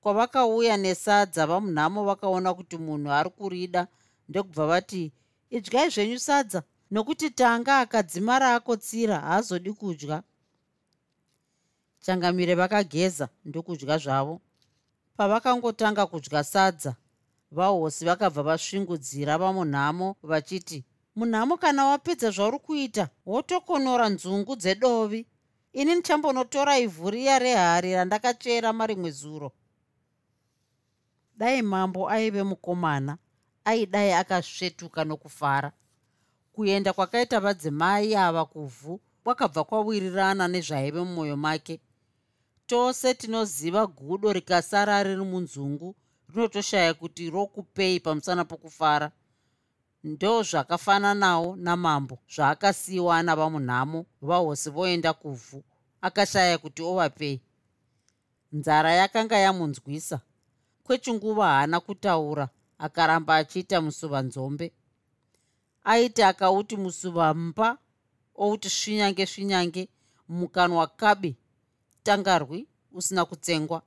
Kwavakauya 0.00 0.76
nesadza 0.76 1.46
vamunhamo 1.46 2.04
vakaona 2.04 2.54
kuti 2.54 2.76
munhu 2.78 3.12
ari 3.12 3.30
kurida 3.30 3.86
ndokubva 4.28 4.66
vati 4.66 5.12
idyai 5.50 5.90
zvenyu 5.90 6.18
sadza 6.18 6.62
nokuti 6.90 7.30
tanga 7.30 7.78
akadzimara 7.78 8.54
akotsira 8.54 9.20
haazodi 9.20 9.72
kudya. 9.72 10.22
Changamire 12.00 12.54
vakageza 12.54 13.28
ndokudya 13.44 13.98
zvavo. 13.98 14.40
Pavakangotanga 15.16 16.06
kudya 16.06 16.44
sadza 16.44 16.94
vahosi 17.52 18.04
vakabva 18.04 18.42
vasvingudzira 18.42 19.38
vamunhamo 19.38 20.16
vachiti 20.22 20.84
munhamo 21.16 21.56
kana 21.56 21.84
wapedza 21.84 22.30
zvauri 22.30 22.58
kuita 22.58 23.08
wotokonora 23.26 24.08
nzungu 24.08 24.56
dzedovi. 24.56 25.26
Ini 25.72 25.94
ndichambonotora 25.94 26.78
ivhu 26.78 27.10
riya 27.10 27.38
rehari 27.38 27.94
randakachera 27.94 28.72
marimwe 28.72 29.10
zuro. 29.10 29.52
Dai 31.38 31.62
mambo 31.62 32.10
aive 32.10 32.42
mukomana 32.42 33.18
aidai 33.64 34.12
akasvetuka 34.12 35.04
nokufara 35.04 35.72
kuenda 36.60 36.92
kwakaita 36.92 37.40
vadzimai 37.40 38.14
ava 38.14 38.44
kuvhu 38.44 39.00
kwakabva 39.24 39.64
kwawirirana 39.64 40.44
nezvaive 40.48 41.00
mumwoyo 41.00 41.36
make. 41.36 41.80
Tose 42.66 43.14
tinoziva 43.14 43.86
gudo 43.86 44.32
rikasara 44.32 45.02
riri 45.02 45.24
munzungu 45.24 45.96
rinotoshaya 46.28 46.94
kuti 46.94 47.30
rokupei 47.30 48.00
pamusana 48.00 48.44
pokufara. 48.44 49.08
Ndo 50.04 50.42
zvakafananawo 50.42 51.56
namambo 51.56 52.18
zvaakasiyiwa 52.34 53.22
navamunhamo 53.22 54.06
vahosi 54.22 54.70
voenda 54.70 55.12
kuvhu 55.12 55.64
akashaya 56.00 56.58
kuti 56.58 56.82
ovapei. 56.82 57.40
Nzara 58.52 58.92
yakanga 58.92 59.38
yamunzwisa. 59.38 60.20
Kwechinguva 60.84 61.46
haana 61.46 61.80
kutaura 61.80 62.48
akaramba 62.78 63.36
achiita 63.36 63.80
musuva 63.80 64.22
nzombe 64.22 64.72
aiti 65.84 66.22
akauti 66.22 66.76
musuva 66.76 67.34
mba 67.34 67.78
outi 68.34 68.70
svinyange 68.70 69.26
svinyange 69.26 69.88
mukanwa 70.28 70.86
kabi 70.86 71.36
tangarwi 72.02 72.68
usina 72.92 73.24
kutsengwa. 73.24 73.82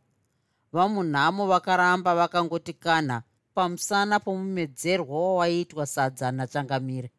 Vamunhamo 0.73 1.47
vakaramba 1.47 2.15
vakangoti 2.15 2.73
kanha 2.73 3.23
pamusana 3.53 4.19
pomumedzerwa 4.19 5.15
wawaiitwa 5.19 5.85
sadza 5.85 6.31
nachangamire 6.31 7.11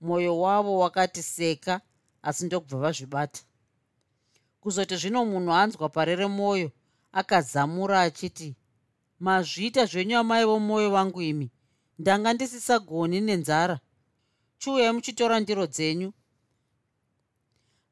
mwoyo 0.00 0.40
wavo 0.40 0.78
wakati 0.78 1.22
seka 1.22 1.80
asi 2.22 2.46
ndokubva 2.46 2.78
vazvibata. 2.78 3.40
Kuzoti 4.60 4.96
zvino 4.96 5.24
munhu 5.24 5.52
anzwa 5.52 5.88
parere 5.88 6.26
mwoyo 6.26 6.70
akazamura 7.12 8.00
achiti 8.00 8.56
mazviita 9.20 9.86
zvenyu 9.86 10.18
amai 10.18 10.44
vomwoyo 10.44 10.90
vangu 10.90 11.22
imi 11.22 11.50
ndanga 11.98 12.32
ndisisagoni 12.32 13.20
nenzara 13.20 13.80
chiuyai 14.58 14.92
muchitora 14.92 15.40
ndiro 15.40 15.66
dzenyu. 15.66 16.12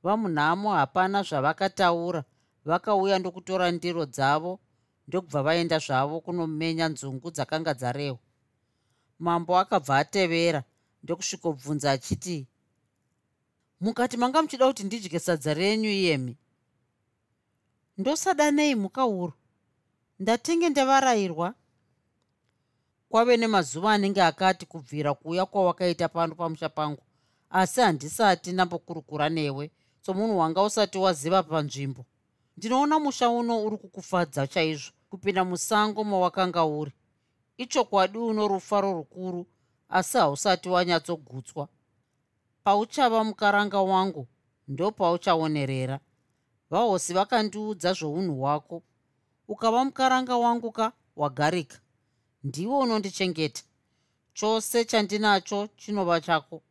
Vamunhamo 0.03 0.69
hapana 0.73 1.23
zvavakataura. 1.23 2.25
Vakauya 2.65 3.19
ndokutora 3.19 3.71
ndiro 3.71 4.07
dzavo 4.07 4.61
ndokubva 5.09 5.43
vaenda 5.43 5.79
zvavo 5.79 6.21
kunomenya 6.21 6.89
nzungu 6.89 7.31
dzakanga 7.31 7.75
dzarehwa 7.75 8.19
mambo 9.19 9.59
akabva 9.59 9.99
atevera 9.99 10.61
ndokusvikobvunza 11.03 11.93
achiti 11.93 12.47
mukati 13.81 14.17
manga 14.17 14.43
muchida 14.43 14.67
kuti 14.67 14.85
ndidye 14.85 15.19
sadza 15.21 15.55
renyu 15.55 15.91
iyemi? 15.91 16.35
Ndosada 17.99 18.51
nei 18.51 18.75
mukauro 18.75 19.33
ndatenge 20.19 20.69
ndavarayirwa 20.69 21.55
kwave 23.17 23.37
nemazuva 23.37 23.93
anenge 23.93 24.23
akati 24.23 24.67
kubvira 24.67 25.15
kuuya 25.15 25.47
kwawakaita 25.47 26.09
pano 26.09 26.35
pamusha 26.35 26.69
pangu. 26.69 27.03
Asi 27.51 27.81
handisati 27.81 28.53
ndambokurukura 28.53 29.29
newe. 29.29 29.71
Somunhu 30.03 30.39
wanga 30.39 30.63
usati 30.63 30.99
waziva 30.99 31.43
panzvimbo. 31.43 32.05
Ndinoona 32.57 32.99
musha 32.99 33.29
uno 33.29 33.65
uri 33.65 33.77
kukufadza 33.77 34.47
chaizvo 34.47 34.93
kupinda 35.11 35.45
musango 35.45 36.05
mawakanga 36.05 36.65
uri. 36.65 36.93
Ichokwadi 37.57 38.19
uno 38.19 38.49
rufaro 38.49 38.93
rukuru 38.93 39.47
asi 39.89 40.19
hausati 40.19 40.69
wanyatsogutswa. 40.69 41.69
Pauchava 42.65 43.25
mukaranga 43.25 43.81
wangu 43.81 44.27
ndo 44.69 44.91
pauchaonerera. 44.91 46.01
Vahosi 46.71 47.15
vakandiudza 47.15 47.93
zvounhu 47.93 48.41
hwako. 48.41 48.83
Ukava 49.49 49.85
mukaranga 49.85 50.37
wangu 50.37 50.73
ka 50.73 50.93
wagarika 51.17 51.81
ndiwo 52.47 52.79
unondichengeta. 52.79 53.63
Chose 54.35 54.85
chandinacho 54.85 55.69
chinova 55.77 56.21
chako. 56.21 56.63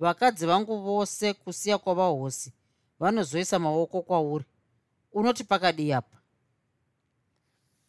Vakadzi 0.00 0.46
vangu 0.46 0.76
vose 0.78 1.34
kusiya 1.34 1.78
kwavahosi 1.78 2.52
vanozoisa 3.00 3.58
maoko 3.58 4.02
kwauri. 4.02 4.44
Unoti 5.12 5.44
pakadii 5.44 5.92
apa. 5.92 6.18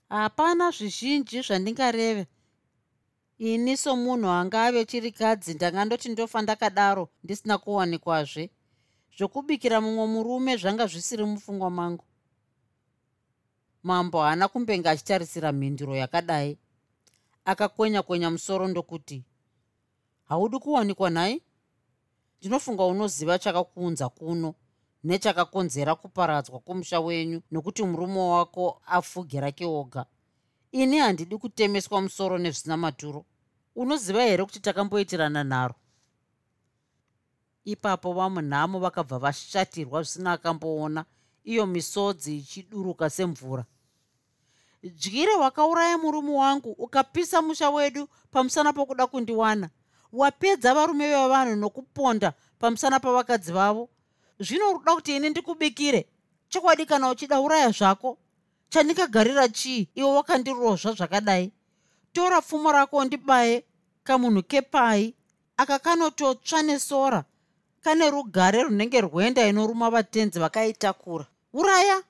Hapana 0.09 0.71
zvizhinji 0.71 1.41
zvandingareve. 1.41 2.27
Ini 3.37 3.77
somunhu 3.77 4.29
anga 4.29 4.63
ave 4.63 4.85
chirikadzi 4.85 5.53
ndangandoti 5.53 6.09
ndofa 6.09 6.41
ndakadaro 6.41 7.09
ndisina 7.23 7.57
kuwanikwazve. 7.57 8.49
Zvokubikira 9.17 9.81
mumwe 9.81 10.05
murume 10.07 10.57
zvanga 10.57 10.87
zvisiri 10.87 11.25
mufungwa 11.25 11.69
mangu. 11.69 12.05
Mambo 13.83 14.21
haana 14.21 14.47
kumbenge 14.47 14.89
achitarisira 14.89 15.51
mhinduro 15.51 15.95
yakadai 15.95 16.57
akakwenya 17.45 18.01
kwenya 18.01 18.29
musoro 18.31 18.67
ndokuti 18.67 19.23
haudi 20.23 20.59
kuwanikwa 20.59 21.09
nhai? 21.09 21.41
Ndinofunga 22.39 22.85
unoziva 22.85 23.39
chakakuunza 23.39 24.09
kuno 24.09 24.55
nechakakonzera 25.03 25.95
kuparadzwa 25.95 26.59
kwomusha 26.59 26.99
wenyu 26.99 27.41
nokuti 27.51 27.83
murume 27.83 28.19
wako 28.19 28.81
afuge 28.85 29.39
rake 29.39 29.65
oga. 29.65 30.05
Ini 30.71 30.97
handidi 30.97 31.37
kutemeswa 31.37 32.01
musoro 32.01 32.37
nezvina 32.37 32.77
maturo. 32.77 33.25
Unoziva 33.75 34.23
here 34.23 34.43
kuti 34.45 34.59
takamboitirana 34.59 35.43
nharo 35.43 35.75
ipapo 37.65 38.13
vamunhamo 38.13 38.79
vakabva 38.79 39.19
vashatirwa 39.19 40.03
zvisina 40.03 40.31
akamboona. 40.31 41.05
Iyo 41.43 41.65
misodzi 41.65 42.37
ichiduruka 42.37 43.09
semvura 43.09 43.65
dyire 44.83 45.35
wakauraya 45.35 45.97
murume 45.97 46.31
wangu 46.31 46.71
ukapisa 46.71 47.41
musha 47.41 47.69
wedu 47.69 48.07
pamusana 48.31 48.73
pokuda 48.73 49.07
kundiwana. 49.07 49.69
Wapedza 50.13 50.73
varume 50.73 51.07
vevanhu 51.07 51.55
nokuponda 51.55 52.33
pamusana 52.59 52.99
pavakadzi 52.99 53.51
vavo. 53.51 53.89
Zvino 54.39 54.71
uda 54.71 54.95
kuti 54.95 55.15
ini 55.15 55.29
ndikubikire? 55.29 56.07
Chokwadi 56.49 56.85
kana 56.85 57.09
uchida 57.09 57.41
uraya 57.41 57.71
zvako 57.71 58.17
chandingagarira 58.69 59.47
chii? 59.47 59.89
Iwe 59.95 60.09
wakandirozva 60.09 60.93
zvakadai. 60.93 61.51
Tora 62.13 62.41
pfumo 62.41 62.71
rako 62.71 63.05
ndibaye 63.05 63.63
kamunhu 64.03 64.43
kepai 64.43 65.15
aka 65.57 65.79
kanototsva 65.79 66.61
nesora. 66.61 67.23
Kane 67.81 68.09
rugare 68.09 68.63
runenge 68.63 69.01
rwenda 69.01 69.47
inoruma 69.47 69.89
vatenzi 69.89 70.39
vakaitakura. 70.39 71.25
Uraya 71.53 72.03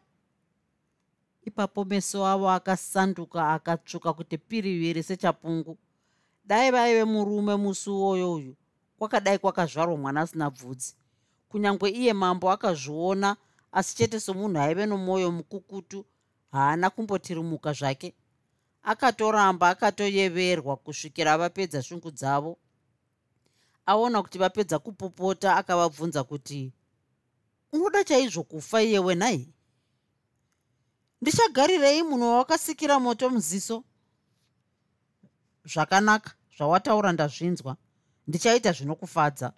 ipapo 1.45 1.85
meso 1.85 2.25
avo 2.25 2.49
akasanduka 2.49 3.53
akatsvuka 3.53 4.13
kuti 4.13 4.37
piriviri 4.37 5.03
sechapungu. 5.03 5.77
Dai 6.45 6.71
vaive 6.71 7.03
murume 7.03 7.55
musi 7.55 7.89
uwoyo 7.89 8.33
uyu 8.33 8.55
kwakadai 8.97 9.39
kwakazvarwa 9.39 9.97
mwana 9.97 10.21
asina 10.21 10.49
bvudzi. 10.49 10.95
Kunyange 11.49 11.89
iye 11.89 12.13
mambo 12.13 12.51
akazviona 12.51 13.35
asi 13.71 13.95
chete 13.95 14.19
somunhu 14.19 14.59
aive 14.59 14.85
nomwoyo 14.85 15.31
mukukutu 15.31 16.05
haana 16.51 16.89
kumbotirimuka 16.89 17.73
zvake. 17.73 18.13
Akatoramba 18.83 19.69
akatoyeverwa 19.69 20.75
kusvikira 20.77 21.37
vapedza 21.37 21.83
shungu 21.83 22.11
dzavo. 22.11 22.57
Aona 23.85 24.21
kuti 24.21 24.37
vapedza 24.37 24.79
kupopota 24.79 25.55
akavabvunza 25.55 26.23
kuti 26.23 26.71
unoda 27.71 28.03
chaizvo 28.03 28.43
kufa 28.43 28.81
iyewe 28.83 29.15
nhai 29.15 29.53
ndichagarirei 31.23 32.03
munhu 32.03 32.25
wawakasikira 32.29 32.99
moto 32.99 33.29
muziso. 33.29 33.83
Zvakanaka 35.65 36.31
zvawataura 36.57 37.11
ndazvinzwa. 37.11 37.77
Ndichaita 38.27 38.71
zvinokufadza. 38.71 39.53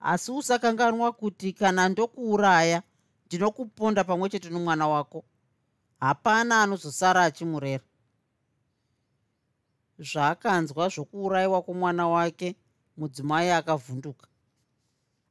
Asi 0.00 0.30
usakanganwa 0.32 1.12
kuti 1.12 1.52
kana 1.52 1.88
ndokuuraya 1.88 2.82
ndinokuponda 3.26 4.04
pamwe 4.04 4.28
chete 4.28 4.48
nomwana 4.50 4.88
wako 4.88 5.24
hapana 6.00 6.62
anozosara 6.62 7.24
achimurera. 7.24 7.84
Zvaakanzwa 9.98 10.88
zvokuurayiwa 10.88 11.62
kwomwana 11.62 12.08
wake 12.08 12.56
mudzimai 12.96 13.50
akavhunduka. 13.50 14.26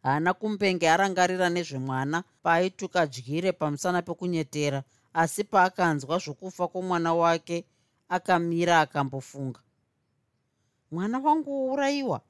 Haana 0.03 0.33
kumbenge 0.33 0.89
arangarira 0.89 1.49
nezvemwana 1.49 2.23
paaituka 2.43 3.07
dyire 3.07 3.51
pamusana 3.51 4.01
pekunyetera 4.01 4.83
asi 5.21 5.43
paakanzwa 5.43 6.17
zvokufa 6.23 6.67
kwomwana 6.67 7.13
wake 7.13 7.65
akamira 8.09 8.81
akambofunga. 8.81 9.61
Mwana 10.91 11.19
wangu 11.19 11.51
wourayiwa? 11.51 12.21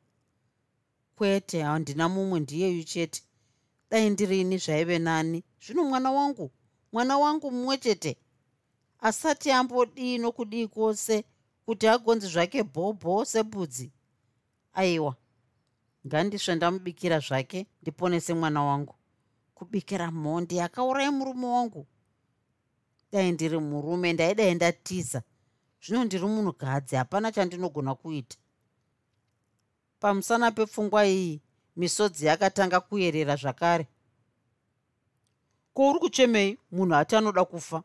Kwete 1.15 1.61
handina 1.61 2.09
mumwe 2.09 2.39
ndiyeyu 2.39 2.83
chete. 2.83 3.23
Dai 3.89 4.09
ndirini 4.09 4.57
zvaive 4.57 4.99
nani? 4.99 5.43
Zvino 5.63 5.83
mwana 5.83 6.11
wangu 6.11 6.51
mwana 6.91 7.17
wangu 7.17 7.51
mumwe 7.51 7.77
chete. 7.77 8.17
Asati 8.99 9.51
ambodii 9.51 10.17
nokudii 10.17 10.67
kwose 10.67 11.23
kuti 11.65 11.87
agonzi 11.87 12.27
zvake 12.27 12.63
bhobho 12.63 13.25
sebudzi? 13.25 13.91
Aiwa 14.73 15.15
ngandisve 16.07 16.55
ndamubikira 16.55 17.19
zvake 17.19 17.67
ndiponese 17.81 18.33
mwana 18.33 18.63
wangu. 18.63 18.95
Kubikira 19.55 20.11
mhondi 20.11 20.59
akaurai 20.59 21.09
murume 21.09 21.47
wangu 21.47 21.87
dai 23.11 23.31
ndiri 23.31 23.57
murume 23.59 24.13
ndaidai 24.13 24.55
ndatiza. 24.55 25.21
Zvino 25.81 26.03
ndiri 26.05 26.25
munhukadzi 26.25 26.95
hapana 26.95 27.31
chandinogona 27.31 27.95
kuita. 27.95 28.37
Pamusana 29.99 30.51
pepfungwa 30.51 31.05
iyi 31.07 31.41
misodzi 31.75 32.25
yakatanga 32.25 32.79
kuyerera 32.79 33.35
zvakare. 33.35 33.87
Ko 35.73 35.89
uri 35.89 35.99
kuchemei? 35.99 36.57
Munhu 36.71 36.95
ati 36.95 37.15
anoda 37.15 37.45
kufa. 37.45 37.83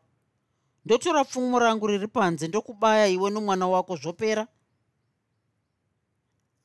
Ndotora 0.85 1.23
pfumo 1.23 1.59
rangu 1.59 1.87
riri 1.87 2.07
panze 2.07 2.47
ndokubaya 2.47 3.07
iwe 3.07 3.29
nomwana 3.29 3.67
wako 3.67 3.95
zvopera. 3.95 4.47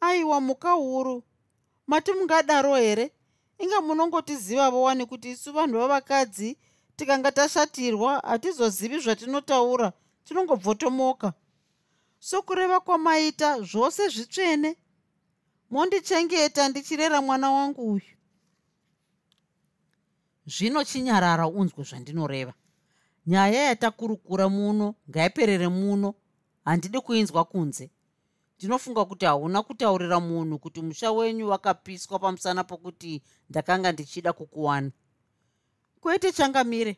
Aiwa 0.00 0.40
muka 0.40 0.72
huru. 0.72 1.22
Mati 1.86 2.12
mungadaro 2.12 2.76
here? 2.76 3.12
Inga 3.58 3.80
munongotiziva 3.80 4.70
vowani 4.70 5.06
kuti 5.06 5.30
isu 5.30 5.52
vanhu 5.52 5.78
vavakadzi 5.78 6.58
tikanga 6.98 7.32
tashatirwa 7.32 8.20
hatizozivi 8.20 8.98
zvatinotaura 8.98 9.92
tinongobvotomoka. 10.24 11.32
Sokureva 12.18 12.80
kwamaita 12.80 13.62
zvose 13.62 14.08
zvitsvene 14.08 14.76
mondichengeta 15.70 16.68
ndichirera 16.68 17.22
mwana 17.22 17.50
wangu 17.50 17.92
uyu. 17.92 18.12
Zvino 20.46 20.84
chinyarara 20.84 21.46
unzwe 21.46 21.84
zvandinoreva. 21.84 22.54
Nyaya 23.26 23.62
yatakurukura 23.62 24.48
muno 24.48 24.94
ngaiperere 25.10 25.68
muno 25.68 26.14
handidi 26.64 27.00
kuinzwa 27.00 27.44
kunze. 27.44 27.90
Ndinofunga 28.56 29.04
kuti 29.04 29.24
hauna 29.24 29.62
kutaurira 29.62 30.20
munhu 30.20 30.58
kuti 30.58 30.82
musha 30.82 31.12
wenyu 31.12 31.48
wakapiswa 31.48 32.18
pamusana 32.18 32.64
pokuti 32.64 33.22
ndakanga 33.50 33.92
ndichida 33.92 34.32
kukuwana 34.32 34.90
kwete 36.00 36.32
changamire. 36.32 36.96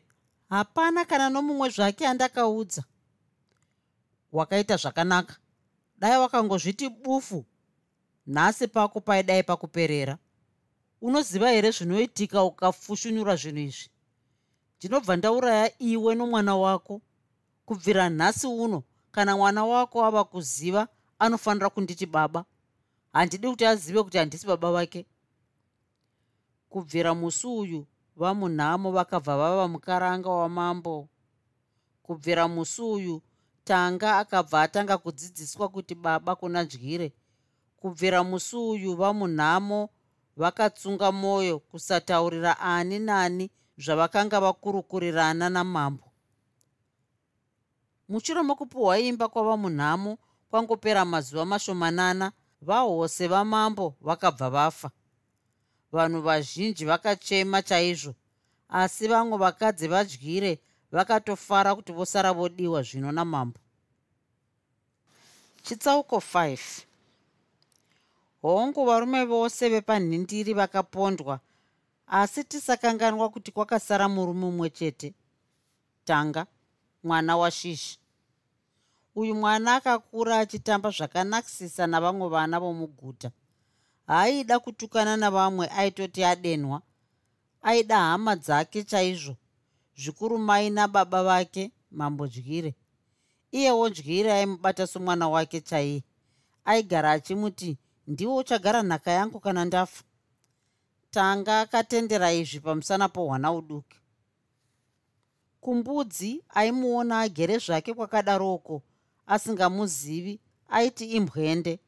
Hapana 0.49 1.05
kana 1.05 1.29
nomumwe 1.29 1.69
zvake 1.69 2.07
andakaudza. 2.07 2.83
Wakaita 4.31 4.77
zvakanaka. 4.77 5.35
Dai 5.97 6.17
wakangozviti 6.17 6.89
bufu. 6.89 7.45
Nhasi 8.27 8.67
pako 8.67 9.01
paidai 9.01 9.43
pakuperera. 9.43 10.17
Unoziva 11.01 11.49
here 11.49 11.71
zvinoitika 11.71 12.43
ukafushunura 12.43 13.35
zvinhu 13.35 13.59
izvi? 13.59 13.89
Ndinobva 14.77 15.15
ndauraya 15.15 15.81
iwe 15.81 16.15
nomwana 16.15 16.55
wako. 16.55 17.01
Kubvira 17.65 18.09
nhasi 18.09 18.47
uno 18.47 18.83
kana 19.11 19.37
mwana 19.37 19.65
wako 19.65 20.05
ava 20.05 20.23
kuziva 20.23 20.87
anofanira 21.19 21.69
kunditi 21.69 22.05
baba. 22.05 22.45
Handidi 23.13 23.47
kuti 23.47 23.65
azive 23.65 24.03
kuti 24.03 24.17
handisi 24.17 24.47
baba 24.47 24.71
vake 24.71 25.05
kubvira 26.69 27.13
musi 27.13 27.47
uyu 27.47 27.87
vamunhamo 28.15 28.91
vakabva 28.91 29.37
vava 29.37 29.67
mukaranga 29.67 30.29
wamambo. 30.29 31.09
Kubvira 32.03 32.47
musi 32.47 32.81
uyu 32.81 33.21
tanga 33.63 34.17
akabva 34.17 34.61
atanga 34.61 34.97
kudzidziswa 34.97 35.69
kuti 35.69 35.95
baba 35.95 36.35
kuna 36.35 36.65
dyire 36.65 37.13
kubvira 37.77 38.23
musi 38.23 38.55
uyu 38.55 38.95
vamunhamo 38.95 39.89
vakatsunga 40.37 41.11
mwoyo 41.11 41.59
kusataurira 41.59 42.59
ani 42.59 42.99
nani 42.99 43.51
zvavakanga 43.77 44.39
vakurukurirana 44.39 45.49
namambo. 45.49 46.11
Mushure 48.09 48.41
mokupiwa 48.41 48.99
imba 48.99 49.27
kwava 49.27 49.57
munhamo 49.57 50.17
kwangopera 50.49 51.05
mazuva 51.05 51.45
mashomanana 51.45 52.31
vahose 52.61 53.27
vamambo 53.27 53.95
vakabva 54.01 54.49
vafa 54.49 54.91
vanhu 55.91 56.21
vazhinji 56.21 56.85
vakachema 56.85 57.61
chaizvo 57.61 58.13
asi 58.69 59.07
vamwe 59.07 59.37
vakadzi 59.37 59.87
vadyire 59.87 60.59
vakatofara 60.91 61.75
kuti 61.75 61.91
vosara 61.91 62.33
vodiwa 62.33 62.81
zvino 62.83 63.11
namambo. 63.11 63.59
Chitsauko 65.63 66.17
5 66.17 66.57
hongu 68.41 68.85
varume 68.85 69.25
vose 69.25 69.69
vepanhindiri 69.69 70.53
vakapondwa 70.53 71.39
asi 72.07 72.43
tisakanganwa 72.43 73.29
kuti 73.29 73.51
kwakasara 73.51 74.09
murume 74.09 74.39
mumwe 74.39 74.69
chete. 74.69 75.13
Tanga 76.05 76.45
mwana 77.03 77.37
washishi 77.37 77.99
uyu 79.15 79.35
mwana 79.35 79.75
akakura 79.75 80.39
achitamba 80.39 80.89
zvakanakisisa 80.89 81.87
navamwe 81.87 82.29
vana 82.29 82.59
vomuguta 82.59 83.31
haaida 84.11 84.59
kutukana 84.59 85.17
navamwe 85.17 85.67
aitoti 85.67 86.23
adenwa. 86.23 86.81
Aida 87.61 87.97
hama 87.97 88.35
dzake 88.35 88.83
chaizvo. 88.83 89.35
Zvikuru 89.95 90.37
mai 90.37 90.69
nababa 90.69 91.23
vake 91.23 91.71
mambo 91.91 92.27
dyire 92.27 92.75
iyewo 93.51 93.89
dyire 93.89 94.33
aimubata 94.33 94.87
somwana 94.87 95.29
wake 95.29 95.61
chaiye. 95.61 96.03
Aigara 96.65 97.11
achimuti 97.11 97.77
ndiwo 98.07 98.35
uchagara 98.35 98.83
nhaka 98.83 99.11
yangu 99.11 99.39
kana 99.39 99.65
ndafa? 99.65 100.03
Tanga 101.11 101.59
akatendera 101.61 102.33
izvi 102.33 102.59
pamusana 102.59 103.09
pohwana 103.09 103.51
uduki. 103.53 103.97
Kumbudzi 105.61 106.43
aimuona 106.49 107.19
agere 107.19 107.57
zvake 107.57 107.93
kwakadaroko 107.93 108.83
asingamuzivi 109.27 110.39
aiti 110.69 111.05
imbwende 111.05 111.79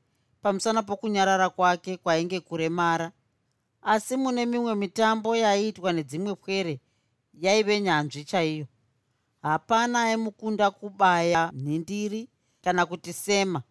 pamusana 0.43 0.83
pokunyarara 0.83 1.49
kwake 1.49 1.97
kwainge 1.97 2.39
kuremara. 2.39 3.11
Asi 3.81 4.17
mune 4.17 4.45
mimwe 4.45 4.75
mitambo 4.75 5.35
yaiitwa 5.35 5.93
nedzimwe 5.93 6.35
pwere 6.35 6.79
yaive 7.33 7.81
nyanzvi 7.81 8.23
chaiyo. 8.23 8.67
Hapana 9.41 10.01
aimukunda 10.03 10.71
kubaya 10.71 11.51
nhindiri 11.53 12.29
kana 12.63 12.85
kuti 12.85 13.13
sema. 13.13 13.61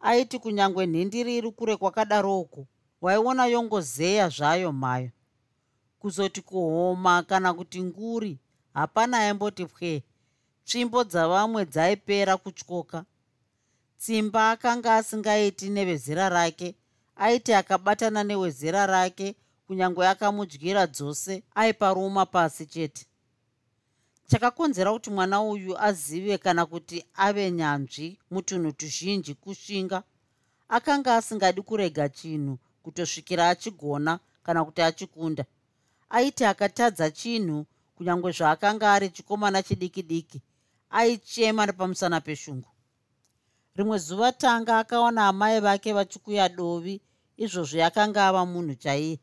Aiti 0.00 0.38
kunyange 0.38 0.86
nhindiri 0.86 1.36
iri 1.36 1.50
kure 1.50 1.76
kwakadaroko 1.76 2.66
waiona 3.00 3.46
yongozeya 3.46 4.28
zvayo 4.28 4.72
mhayo 4.72 5.10
kuzoti 5.98 6.42
kuhoma 6.42 7.22
kana 7.22 7.54
kuti 7.54 7.82
nguri 7.82 8.38
hapana 8.74 9.18
aimboti 9.18 9.66
pwe 9.66 10.02
tsvimbo 10.64 11.04
dzavamwe 11.04 11.64
dzaipera 11.66 12.36
kutyoka 12.36 13.04
tsimba 14.04 14.50
akanga 14.50 14.94
asingaiti 14.96 15.70
nevezera 15.70 16.28
rake 16.28 16.74
aiti 17.16 17.52
akabatana 17.54 18.24
newezera 18.24 18.86
rake 18.86 19.34
kunyange 19.66 20.06
akamudyira 20.06 20.86
dzose 20.86 21.42
aiparuma 21.54 22.26
pasi 22.26 22.66
chete. 22.66 23.06
Chakakonzera 24.28 24.92
kuti 24.92 25.10
mwana 25.10 25.42
uyu 25.42 25.72
azive 25.88 26.38
kana 26.38 26.66
kuti 26.66 27.04
ave 27.16 27.50
nyanzvi 27.50 28.18
mutunhu 28.30 28.72
tuzhinji 28.72 29.34
kusvinga 29.34 30.02
akanga 30.68 31.16
asingadi 31.16 31.62
kurega 31.62 32.08
chinhu 32.08 32.58
kutosvikira 32.82 33.48
achigona 33.48 34.18
kana 34.42 34.64
kuti 34.64 34.82
achikunda. 34.82 35.44
Aiti 36.10 36.44
akatadza 36.44 37.10
chinhu 37.10 37.66
kunyange 37.96 38.30
zvaakanga 38.36 38.92
ari 38.92 39.08
chikomana 39.08 39.62
chidiki 39.62 40.02
diki 40.02 40.42
aichema 40.90 41.66
nepamusana 41.66 42.20
peshungu 42.20 42.73
rimwe 43.76 43.98
zuva 43.98 44.32
tanga 44.32 44.78
akaona 44.78 45.28
amai 45.28 45.60
vake 45.60 45.92
vachikuya 45.92 46.48
dovi 46.48 47.00
izvozvo 47.36 47.78
yakanga 47.78 48.20
ava 48.28 48.42
munhu 48.46 48.74
chaiye. 48.82 49.16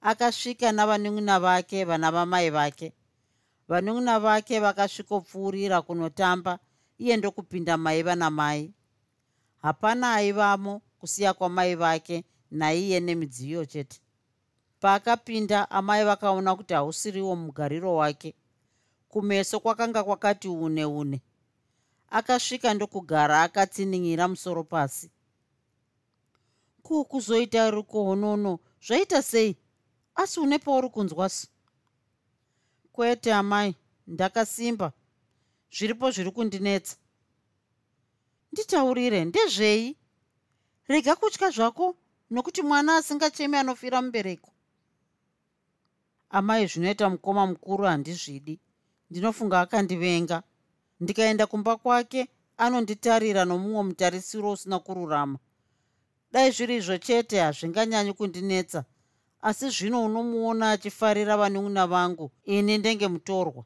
Akasvika 0.00 0.72
navanun'una 0.72 1.40
vake 1.40 1.84
vana 1.84 2.10
vamai 2.10 2.50
vake. 2.50 2.92
Vanun'una 3.68 4.14
vake 4.20 4.60
vakasvikopfuurira 4.60 5.82
kunotamba 5.82 6.58
iye 6.98 7.16
ndokupinda 7.16 7.76
maiva 7.76 8.14
namai 8.14 8.74
hapana 9.62 10.14
aivamo 10.14 10.82
kusiya 10.98 11.32
kwamai 11.34 11.74
vake 11.74 12.24
naiye 12.50 13.00
nemidziyo 13.00 13.64
chete. 13.64 14.00
Paakapinda 14.80 15.70
amai 15.70 16.04
vakaona 16.04 16.56
kuti 16.56 16.74
hausiriwo 16.74 17.36
mugariro 17.36 17.94
wake. 17.96 18.34
Kumeso 19.08 19.60
kwakanga 19.60 20.04
kwakati 20.04 20.48
une 20.48 20.84
une 20.84 21.20
akasvika 22.12 22.74
ndokugara 22.74 23.42
akatsinin'ira 23.42 24.28
musoro 24.28 24.64
pasi. 24.64 25.10
Kukuzoita 26.82 27.70
rikohonono 27.70 28.58
zvaita 28.86 29.22
sei? 29.22 29.56
Asi 30.14 30.40
une 30.40 30.58
pauri 30.58 30.88
kunzwasi 30.88 31.48
kwete 32.92 33.32
amai. 33.34 33.74
Ndakasimba. 34.06 34.92
Zviripo 35.70 36.10
zviri 36.10 36.30
kundinetsa. 36.30 36.96
Nditaurire 38.52 39.24
ndezvei? 39.24 39.96
Rega 40.88 41.16
kutya 41.16 41.50
zvako 41.50 41.96
nokuti 42.30 42.62
mwana 42.62 42.96
asingachemi 42.96 43.56
anofira 43.56 44.02
mubereko. 44.02 44.50
Amai 46.30 46.66
zvinoita 46.66 47.10
mukoma 47.10 47.46
mukuru 47.46 47.84
handizvidi. 47.84 48.60
Ndinofunga 49.10 49.60
akandivenga 49.60 50.42
ndikaenda 51.02 51.46
kumba 51.46 51.76
kwake 51.76 52.28
anonditarira 52.56 53.44
nomumwe 53.44 53.82
mutarisiro 53.82 54.50
usina 54.52 54.78
kururama. 54.78 55.38
Dai 56.32 56.50
zviri 56.50 56.76
izvo 56.76 56.98
chete 56.98 57.40
hazvinganyanyi 57.40 58.12
kundinetsa. 58.12 58.84
Asi 59.48 59.66
zvino 59.70 60.04
unomuona 60.04 60.70
achifarira 60.70 61.36
vanun'una 61.36 61.86
vangu 61.86 62.30
ini 62.44 62.78
ndenge 62.78 63.08
mutorwa 63.08 63.64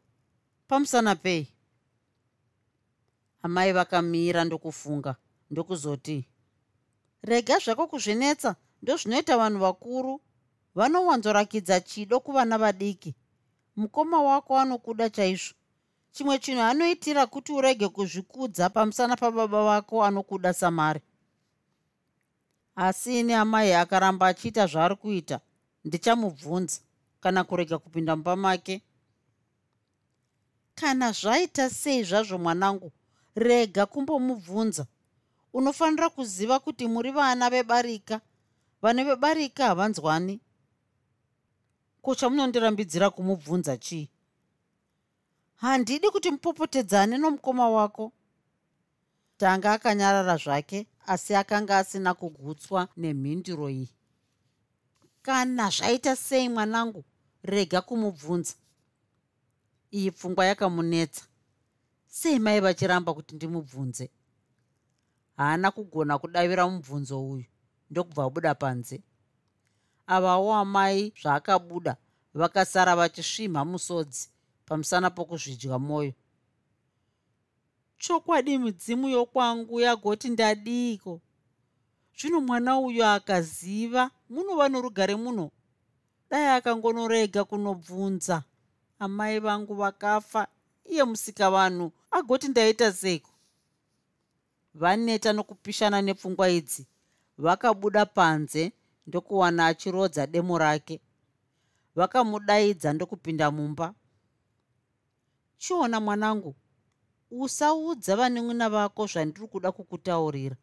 pamusana 0.68 1.16
pei? 1.16 1.48
Amai 3.42 3.72
vakamira 3.72 4.44
ndokufunga 4.44 5.16
ndokuzoti 5.50 6.18
rega 7.22 7.58
zvako 7.58 7.86
kuzvinetsa 7.86 8.56
ndozvinoita 8.82 9.36
vanhu 9.36 9.58
vakuru. 9.60 10.20
Vanowanzorakidza 10.74 11.80
chido 11.80 12.20
kuvana 12.20 12.58
vadiki. 12.58 13.14
Mukoma 13.76 14.22
wako 14.22 14.58
anokuda 14.58 15.10
chaizvo 15.10 15.54
chimwe 16.16 16.38
chinhu 16.38 16.62
anoitira 16.62 17.26
kuti 17.26 17.52
urege 17.52 17.88
kuzvikudza 17.88 18.70
pamusana 18.70 19.16
pababa 19.16 19.64
vako 19.64 20.04
anokuda 20.04 20.52
samari. 20.52 21.00
Asi 22.76 23.20
ini 23.20 23.34
amai 23.34 23.72
akaramba 23.72 24.26
achiita 24.26 24.66
zvaari 24.66 24.96
kuita 24.96 25.40
ndichamubvunza 25.84 26.80
kana 27.20 27.44
kurega 27.44 27.78
kupinda 27.78 28.16
mumba 28.16 28.36
make 28.36 28.82
kana 30.74 31.12
zvaita 31.12 31.70
sei 31.70 32.04
zvazvo 32.04 32.38
mwanangu 32.38 32.92
rega 33.34 33.86
kumbomubvunza. 33.86 34.86
Unofanira 35.52 36.08
kuziva 36.08 36.58
kuti 36.58 36.86
muri 36.88 37.10
vana 37.10 37.50
vebarika. 37.50 38.20
Vane 38.82 39.04
vebarika 39.04 39.66
havanzwani. 39.66 40.40
Ko 42.02 42.14
chamunondirambidzira 42.14 43.10
kumubvunza 43.10 43.76
chii 43.76 44.08
handidi 45.56 46.10
kuti 46.10 46.30
mupopotedzane 46.30 47.18
nomukoma 47.18 47.68
wako. 47.70 48.12
Tanga 49.36 49.72
akanyarara 49.72 50.36
zvake 50.36 50.86
asi 51.06 51.34
akanga 51.34 51.78
asina 51.78 52.14
kugutswa 52.14 52.88
nemhinduro 52.96 53.68
iyi. 53.70 53.88
Kana 55.22 55.70
zvaita 55.70 56.16
sei 56.16 56.48
mwanangu? 56.48 57.04
Rega 57.42 57.80
kumubvunza. 57.80 58.54
Iyi 59.92 60.10
pfungwa 60.10 60.46
yakamunetsa. 60.46 61.24
Sei 62.06 62.38
mai 62.38 62.60
vachiramba 62.60 63.14
kuti 63.14 63.34
ndimubvunze? 63.34 64.10
Haana 65.36 65.70
kugona 65.70 66.18
kudavira 66.18 66.68
mubvunzo 66.68 67.28
uyu. 67.30 67.44
Ndokubva 67.90 68.24
abuda 68.24 68.54
panze. 68.54 69.02
Avawo 70.06 70.54
amai 70.54 71.12
zvaakabuda 71.22 71.96
vakasara 72.34 72.96
vachisvimha 72.96 73.64
musodzi 73.64 74.30
pamusana 74.66 75.10
pokuzvidya 75.10 75.78
mwoyo 75.78 76.12
chokwadi 77.98 78.58
midzimu 78.58 79.08
yokwangu 79.08 79.80
yagoti 79.80 80.28
ndadiiko 80.28 81.20
zvino 82.18 82.40
mwana 82.40 82.78
uyu 82.78 83.04
akaziva 83.04 84.10
munova 84.30 84.68
norugare 84.68 85.16
muno? 85.16 85.50
Dai 86.30 86.46
akangonorega 86.56 87.44
kunobvunza. 87.44 88.42
Amai 88.98 89.38
vangu 89.40 89.74
vakafa 89.74 90.48
iye 90.84 91.04
musika 91.04 91.50
vanhu 91.50 91.92
agoti 92.10 92.48
ndaita 92.48 92.92
seiko? 92.92 93.30
Vaneta 94.74 95.32
nokupishana 95.32 96.02
nepfungwa 96.02 96.48
idzi 96.50 96.86
vakabuda 97.38 98.06
panze 98.06 98.72
ndokuwana 99.06 99.66
achirodza 99.66 100.26
demo 100.26 100.58
rake. 100.58 101.00
Vakamudaidza 101.94 102.92
ndokupinda 102.92 103.50
mumba 103.50 103.94
chiona 105.58 106.00
mwanangu 106.00 106.54
usaudza 107.30 108.16
vanen'una 108.16 108.68
vako 108.70 109.06
zvandiri 109.06 109.46
kuda 109.48 109.72
kukutaurira. 109.72 110.56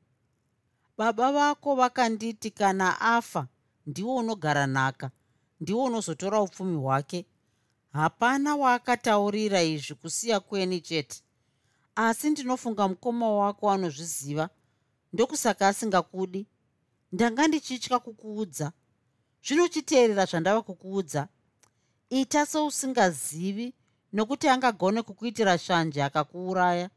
Baba 0.98 1.32
vako 1.32 1.76
vakanditi 1.76 2.52
kana 2.52 3.02
afa 3.02 3.48
ndiwo 3.86 4.16
unogara 4.16 4.68
nhaka 4.68 5.12
ndiwo 5.60 5.84
unozotora 5.84 6.42
upfumi 6.42 6.78
hwake. 6.78 7.26
Hapana 7.94 8.56
waakataurira 8.56 9.64
izvi 9.64 9.96
kusiya 9.96 10.40
kweni 10.40 10.82
chete. 10.82 11.24
Asi 11.96 12.30
ndinofunga 12.30 12.88
mukoma 12.88 13.32
wako 13.32 13.72
anozviziva 13.72 14.50
ndokusaka 15.14 15.68
asingakudi. 15.68 16.48
Ndanga 17.12 17.48
ndichitya 17.48 18.00
kukuudza. 18.00 18.72
Zvinochiteerera 19.46 20.26
zvandava 20.26 20.62
kukuudza 20.62 21.28
ita 22.10 22.46
seusingazivi 22.46 23.74
nokuti 24.14 24.50
angagone 24.50 25.02
kukuitira 25.02 25.58
shanje 25.58 26.04
akakuuraya. 26.04 26.90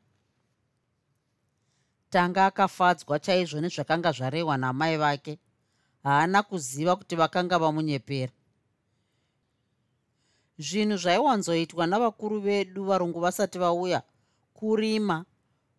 Tanga 2.10 2.46
akafadzwa 2.46 3.18
chaizvo 3.18 3.60
nezvakanga 3.60 4.12
zvarehwa 4.12 4.56
naamai 4.56 4.96
vake. 4.96 5.38
Haana 6.02 6.42
kuziva 6.42 6.96
kuti 6.96 7.16
vakanga 7.16 7.58
vamunyepera. 7.58 8.32
Zvinhu 10.58 10.96
zvaiwanzoitwa 10.96 11.86
navakuru 11.86 12.40
vedu 12.40 12.84
varungu 12.84 13.20
vasati 13.20 13.58
vauya 13.58 14.02
kurima 14.54 15.24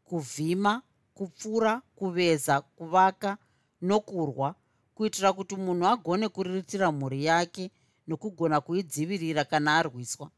kuvhima 0.05 0.81
kupfura 1.13 1.81
kuveza 1.95 2.61
kuvaka 2.61 3.37
nokurwa 3.81 4.55
kuitira 4.95 5.33
kuti 5.33 5.55
munhu 5.55 5.87
agone 5.87 6.29
kuriritira 6.29 6.91
mhuri 6.91 7.25
yake 7.25 7.71
nokugona 8.07 8.61
kuidzivirira 8.61 9.43
kana 9.45 9.77
arwiswa 9.77 10.29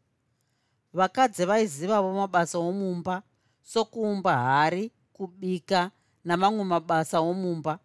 vakadzi 0.93 1.45
vaizivavo 1.45 2.13
mabasa 2.13 2.57
omumba 2.57 3.23
sokuumba 3.63 4.37
hari 4.37 4.91
kubika 5.13 5.91
namamwe 6.25 6.63
mabasa 6.63 7.19
omumba. 7.19 7.79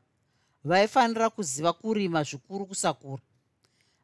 Vaifanira 0.64 1.30
kuziva 1.30 1.72
kurima 1.72 2.22
zvikuru 2.22 2.66
kusakura. 2.66 3.22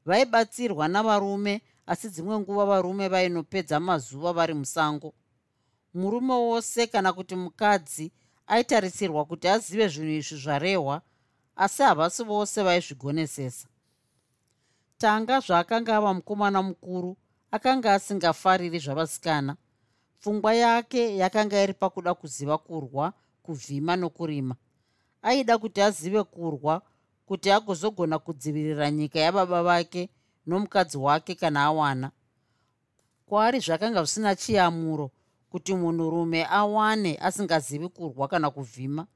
Vaibatsirwa 0.06 0.88
navarume 0.88 1.62
asi 1.86 2.08
dzimwe 2.08 2.38
nguva 2.38 2.64
varume 2.66 3.08
vainopedza 3.08 3.80
mazuva 3.80 4.32
vari 4.32 4.54
musango. 4.54 5.14
Murume 5.94 6.34
wose 6.34 6.86
kana 6.86 7.12
kuti 7.12 7.36
mukadzi 7.36 8.12
aitarisirwa 8.46 9.24
kuti 9.24 9.48
azive 9.48 9.88
zvinhu 9.88 10.12
izvi 10.12 10.36
zvarehwa 10.36 11.02
asi 11.56 11.82
havasi 11.82 12.24
vose 12.24 12.62
vaizvigonesesa. 12.62 13.68
Tanga 14.98 15.40
zvaakanga 15.40 15.96
ava 15.96 16.14
mukomana 16.14 16.62
mukuru 16.62 17.16
akanga 17.50 17.94
asingafariri 17.94 18.78
zvavasikana. 18.78 19.56
Pfungwa 20.20 20.54
yake 20.54 21.16
yakanga 21.16 21.62
iri 21.62 21.74
pakuda 21.74 22.14
kuziva 22.14 22.58
kurwa 22.58 23.12
kuvhima 23.42 23.96
nokurima. 23.96 24.56
Aida 25.22 25.58
kuti 25.58 25.82
azive 25.82 26.22
kurwa 26.24 26.82
kuti 27.26 27.50
agozogona 27.50 28.18
kudzivirira 28.18 28.90
nyika 28.90 29.18
yababa 29.18 29.62
vake 29.62 30.10
nomukadzi 30.46 30.98
wake 30.98 31.34
kana 31.34 31.64
awana. 31.64 32.10
Kwaari 33.26 33.60
zvakanga 33.60 34.04
zvisina 34.04 34.36
chiyamuro 34.36 35.10
kuti 35.50 35.74
munhurume 35.74 36.46
awane 36.50 37.18
asingazivi 37.18 37.88
kurwa 37.88 38.28
kana 38.28 38.50
kuvhima. 38.50 39.06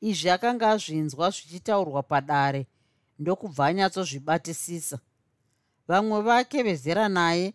Izvi 0.00 0.30
akanga 0.30 0.70
azvinzwa 0.70 1.30
zvichitaurwa 1.30 2.02
padare 2.02 2.66
ndokubva 3.18 3.66
anyatsozvibatisisa 3.66 4.98
vamwe 5.88 6.20
vake 6.20 6.62
vezera 6.62 7.08
naye 7.08 7.54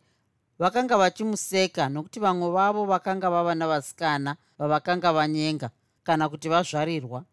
vakanga 0.59 0.97
vachimuseka 0.97 1.89
nokuti 1.89 2.19
vamwe 2.19 2.51
vavo 2.51 2.85
vakanga 2.85 3.29
vava 3.29 3.55
navasikana 3.55 4.35
vavakanga 4.57 5.13
vanyenga 5.13 5.69
kana 6.03 6.29
kuti 6.29 6.49
vazvarirwa. 6.49 7.25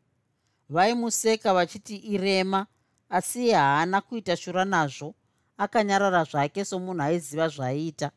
Vaimuseka 0.69 1.55
vachiti 1.55 1.97
irema 1.97 2.67
asi 3.09 3.45
iye 3.45 3.55
haana 3.55 4.01
kuita 4.01 4.37
shura 4.37 4.65
nazvo 4.65 5.15
akanyarara 5.59 6.25
zvake 6.25 6.65
somunhu 6.65 7.03
aiziva 7.03 7.49
zvaiita. 7.49 8.11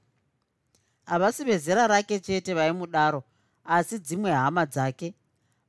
Havasi 1.05 1.43
vezera 1.43 1.87
rake 1.87 2.19
chete 2.19 2.53
vaimudaro 2.53 3.23
asi 3.65 3.99
dzimwe 3.99 4.31
hama 4.31 4.65
dzake. 4.65 5.13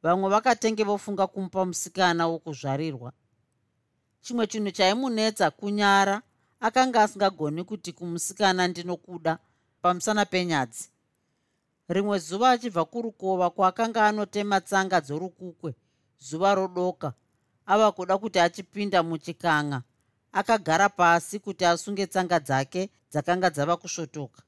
Vamwe 0.03 0.31
vakatenge 0.31 0.85
vofunga 0.85 1.27
kumupa 1.27 1.64
musikana 1.64 2.27
wokuzvarirwa. 2.27 3.12
Chimwe 4.20 4.46
chinhu 4.46 4.70
chaimunetsa 4.70 5.51
kunyara 5.51 6.23
akanga 6.61 7.03
asingagoni 7.03 7.64
kuti 7.64 7.92
kumusikana 7.92 8.68
ndinokuda 8.68 9.38
pamusana 9.83 10.25
penyadzi. 10.25 10.88
Rimwe 11.88 12.18
zuva 12.18 12.51
achibva 12.51 12.85
kurukova 12.85 13.51
kwaakanga 13.51 14.07
anotema 14.07 14.61
tsanga 14.61 15.01
dzorukukwe 15.01 15.75
zuva 16.18 16.55
rodoka 16.55 17.12
ava 17.66 17.92
kuda 17.92 18.18
kuti 18.18 18.38
achipinda 18.38 19.03
muchikanga. 19.03 19.83
Akagara 20.33 20.88
pasi 20.88 21.38
kuti 21.38 21.64
asunge 21.64 22.07
tsanga 22.07 22.38
dzake 22.40 22.90
dzakanga 23.11 23.51
dzava 23.51 23.77
kusvotoka. 23.77 24.42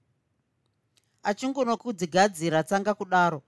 Achingonokudzigadzira 1.23 2.63
tsanga 2.63 2.95
kudaro 2.95 3.43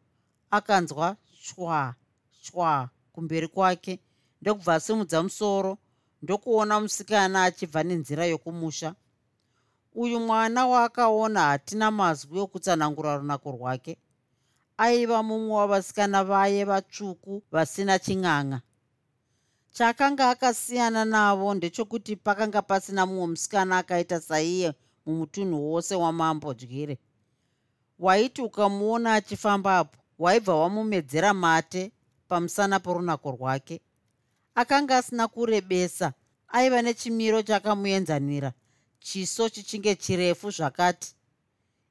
akanzwa 0.51 1.17
chwa 1.45 1.95
chwa 2.43 2.89
kumberi 3.13 3.49
kwake 3.49 4.01
ndokubva 4.41 4.75
asimudza 4.75 5.23
musoro 5.23 5.79
ndokuona 6.25 6.75
musikana 6.81 7.45
achibva 7.45 7.83
nenzira 7.83 8.25
yokumusha. 8.33 8.95
Uyu 10.03 10.21
mwana 10.21 10.61
waakaona 10.73 11.41
hatina 11.51 11.91
mazwi 11.91 12.39
okutsanangura 12.45 13.17
runako 13.19 13.49
rwake. 13.57 13.93
Aiva 14.85 15.23
mumwe 15.23 15.55
wavasikana 15.61 16.25
vaye 16.31 16.65
vatsvuku 16.71 17.43
vasina 17.53 17.99
ching'ang'a. 18.05 18.59
Chaakanga 19.77 20.25
akasiyana 20.31 21.05
navo 21.05 21.55
ndechokuti 21.55 22.17
pakanga 22.17 22.63
pasina 22.63 23.07
mumwe 23.07 23.27
musikana 23.27 23.79
akaita 23.79 24.21
saiye 24.21 24.69
mumutunhu 25.07 25.57
wose 25.73 25.95
wamambo 25.95 26.55
dyire 26.55 26.99
waiti 27.99 28.43
ukamuona 28.43 29.15
achifambapo 29.15 29.97
waibva 30.19 30.55
wamumedzera 30.57 31.35
mate 31.35 31.93
pamusana 32.29 32.81
porunako 32.81 33.31
rwake 33.31 33.81
akanga 34.55 34.97
asina 34.97 35.29
kurebesa 35.29 36.13
aiva 36.49 36.83
nechimiro 36.83 37.43
chakamuenzanira 37.43 38.53
chiso 39.01 39.49
chichinge 39.49 39.95
chirefu 39.95 40.51
zvakati. 40.51 41.15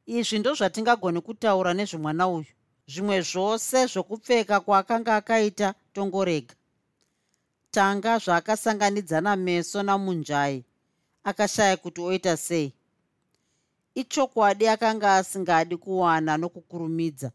Izvi 0.06 0.40
ndo 0.40 0.54
zvatingagoni 0.54 1.22
kutaura 1.22 1.74
nezvemwana 1.74 2.28
uyu 2.28 2.52
zvimwe 2.92 3.22
zvose 3.22 3.86
zvokupfeka 3.92 4.60
kwaakanga 4.60 5.16
akaita 5.16 5.74
tongorega. 5.94 6.56
Tanga 7.72 8.18
zvaakasanganidzana 8.18 9.36
meso 9.36 9.84
namunjai 9.84 10.66
akashaya 11.24 11.78
kuti 11.78 12.02
oita 12.02 12.38
sei. 12.38 12.74
Ichokwadi 13.96 14.68
akanga 14.68 15.16
asingadi 15.16 15.78
kuwana 15.78 16.38
nokukurumidza 16.38 17.32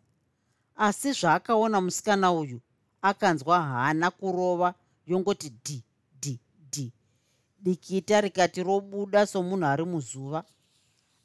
asi 0.76 1.12
zvaakaona 1.12 1.80
musikana 1.80 2.32
uyu 2.32 2.60
akanzwa 3.02 3.62
hana 3.62 4.10
kurova 4.10 4.74
yongoti 5.08 5.48
dhi 5.64 5.78
dhi 6.22 6.34
dhi. 6.72 6.92
Dikita 7.64 8.20
rikati 8.20 8.62
robuda 8.62 9.26
somunhu 9.26 9.66
ari 9.66 9.84
muzuva 9.84 10.44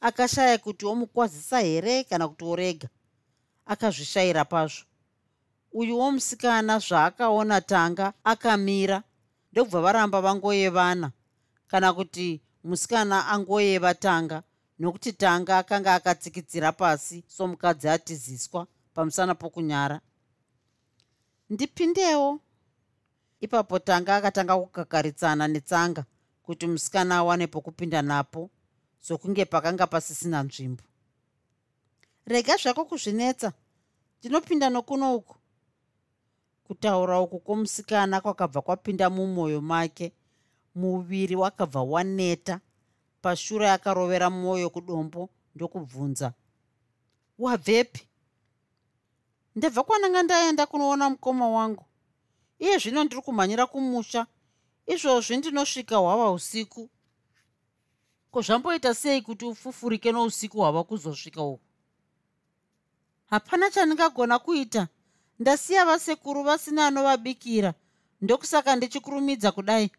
akashaya 0.02 0.58
kuti 0.58 0.86
omukwazisa 0.86 1.60
here 1.60 2.04
kana 2.04 2.28
kuti 2.28 2.46
orega? 2.46 2.88
Akazvishayira 3.66 4.46
pazvo. 4.46 4.84
Uyu 5.74 5.98
womusikana 6.00 6.80
zvaakaona 6.80 7.62
tanga 7.62 8.14
akamira 8.24 9.04
ndokubva 9.52 9.82
varamba 9.82 10.22
vangoyevana. 10.22 11.12
Kana 11.68 11.94
kuti 11.94 12.42
musikana 12.64 13.28
angoyeva 13.28 13.94
tanga 13.94 14.44
nokuti 14.80 15.14
tanga 15.14 15.58
akanga 15.58 15.94
akatsikitsira 15.96 16.72
pasi 16.72 17.24
somukadzi 17.28 17.90
atiziswa 17.90 18.68
pamusana 18.94 19.36
pokunyara. 19.36 20.02
Ndipindewo 21.50 22.40
ipapo 23.44 23.80
tanga 23.80 24.16
akatanga 24.16 24.56
kukakaritsana 24.58 25.48
netsanga 25.48 26.06
kuti 26.44 26.68
musikana 26.68 27.16
awane 27.16 27.48
pokupinda 27.48 28.02
napo 28.02 28.50
sokunge 29.00 29.46
pakanga 29.46 29.88
pasisina 29.88 30.44
nzvimbo. 30.44 30.84
Rega 32.26 32.56
zvako 32.58 32.86
kuzvinetsa. 32.86 33.54
Ndinopinda 34.20 34.70
nokuno 34.70 35.16
uku. 35.16 35.36
Kutaura 36.64 37.20
uku 37.20 37.40
kwomusikana 37.40 38.22
kwakabva 38.22 38.62
kwapinda 38.62 39.10
mumwoyo 39.10 39.62
make 39.62 40.14
muviri 40.76 41.36
wakabva 41.36 41.82
waneta 41.84 42.60
pashure 43.22 43.72
akarovera 43.72 44.30
mwoyo 44.30 44.70
kudombo 44.70 45.30
ndokubvunza 45.56 46.34
wabvepi? 47.40 48.08
Ndabva 49.56 49.84
kwananga 49.84 50.24
ndaenda 50.24 50.66
kunoona 50.66 51.10
mukoma 51.10 51.50
wangu 51.50 51.86
iye 52.60 52.78
zvino 52.78 53.04
ndiri 53.04 53.22
kumhanyira 53.22 53.66
kumusha. 53.66 54.28
Izvozvi 54.86 55.38
ndinosvika 55.38 55.98
hwava 55.98 56.32
usiku. 56.32 56.90
Ko 58.32 58.42
zvamboita 58.42 58.94
sei 58.94 59.22
kuti 59.22 59.46
ufufurike 59.46 60.12
nousiku 60.12 60.58
hwava 60.58 60.84
kuzosvika 60.84 61.44
uku? 61.44 61.64
Hapana 63.30 63.72
chandingagona 63.72 64.40
kuita. 64.40 64.88
Ndasiya 65.40 65.86
vasekuru 65.86 66.44
vasina 66.44 66.88
anovabikira. 66.88 67.74
Ndokusaka 68.22 68.76
ndichikurumidza 68.76 69.52
kudai. 69.52 69.92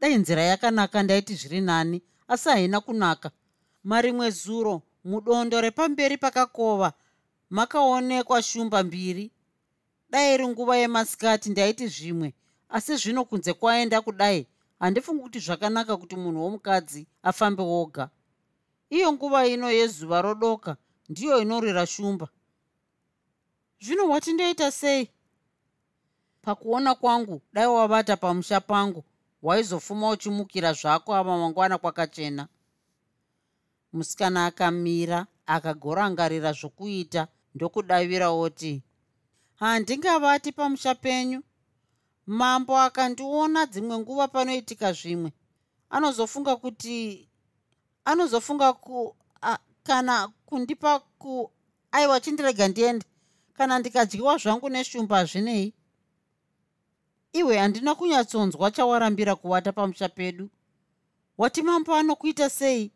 Dai 0.00 0.14
nzira 0.14 0.42
yakanaka 0.42 1.02
ndaiti 1.02 1.34
zviri 1.34 1.60
nani. 1.60 2.02
Asi 2.28 2.48
haina 2.48 2.80
kunaka. 2.80 3.30
Marimwe 3.84 4.30
zuro 4.30 4.82
mudondo 5.04 5.60
repamberi 5.60 6.18
pakakova 6.18 6.92
makaonekwa 7.50 8.42
shumba 8.42 8.82
mbiri 8.82 9.30
dai 10.10 10.34
iri 10.34 10.46
nguva 10.48 10.76
yemasikati 10.76 11.50
ndaiti 11.50 11.86
zvimwe. 11.88 12.34
Asi 12.68 12.96
zvino 12.96 13.24
kunze 13.24 13.52
kwaenda 13.52 14.00
kudai 14.00 14.46
handifungi 14.80 15.22
kuti 15.22 15.38
zvakanaka 15.38 15.96
kuti 15.96 16.16
munhu 16.16 16.42
womukadzi 16.44 17.06
afambe 17.22 17.62
woga. 17.62 18.10
Iyo 18.90 19.12
nguva 19.12 19.46
ino 19.46 19.70
yezuva 19.70 20.22
rodoka 20.22 20.76
ndiyo 21.08 21.42
inorwira 21.42 21.86
shumba. 21.86 22.28
Zvino 23.80 24.08
watindoita 24.08 24.70
sei? 24.70 25.10
Pakuona 26.42 26.94
kwangu 26.94 27.42
dai 27.52 27.66
wavata 27.66 28.16
pamusha 28.16 28.60
pangu 28.60 29.04
waizofuma 29.42 30.10
uchimukira 30.10 30.72
zvako 30.72 31.14
ava 31.14 31.38
mangwana 31.38 31.78
kwakachena. 31.78 32.48
Musikana 33.92 34.46
akamira 34.46 35.26
akagorangarira 35.46 36.52
zvokuita 36.52 37.28
ndokudavira 37.54 38.30
oti 38.30 38.82
handingavati 39.56 40.52
pamusha 40.52 40.94
penyu. 40.94 41.42
Mambo 42.26 42.78
akandiona 42.78 43.66
dzimwe 43.66 43.98
nguva 43.98 44.28
panoitika 44.28 44.92
zvimwe. 44.92 45.32
Anozofunga 45.90 46.56
kuti 46.56 47.28
anozofunga 48.04 48.72
ku 48.72 49.16
a, 49.42 49.58
kana 49.82 50.28
kundipa 50.46 50.98
ku 51.18 51.50
aiwa 51.92 52.20
chindirega 52.20 52.68
ndiende. 52.68 53.06
Kana 53.56 53.78
ndikadyiwa 53.78 54.38
zvangu 54.38 54.68
neshumba 54.68 55.16
hazvinei. 55.16 55.74
Iwe 57.32 57.58
handina 57.58 57.94
kunyatsonzwa 57.94 58.70
chawarambira 58.70 59.36
kuvata 59.36 59.72
pamusha 59.72 60.08
pedu. 60.08 60.50
Wati 61.38 61.62
mambo 61.62 61.94
anokuita 61.94 62.50
sei? 62.50 62.92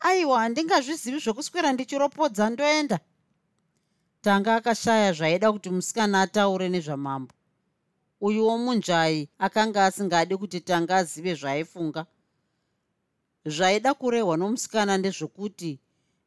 Aiwa 0.00 0.40
handingazvizivi 0.40 1.18
zvokuswera 1.18 1.72
ndichiropodza 1.72 2.50
ndoenda 2.50 3.00
tanga 4.20 4.54
akashaya 4.56 5.12
zvaida 5.12 5.52
kuti 5.52 5.70
musikana 5.70 6.20
ataure 6.22 6.68
nezvamambo. 6.68 7.34
Uyuwo 8.20 8.58
munjai 8.58 9.28
akanga 9.38 9.84
asingadi 9.86 10.36
kuti 10.36 10.60
tanga 10.60 10.96
azive 10.96 11.34
zvaaifunga 11.34 12.06
zvaida 13.46 13.94
kurehwa 13.94 14.36
nomusikana 14.36 14.98
ndezvokuti 14.98 15.80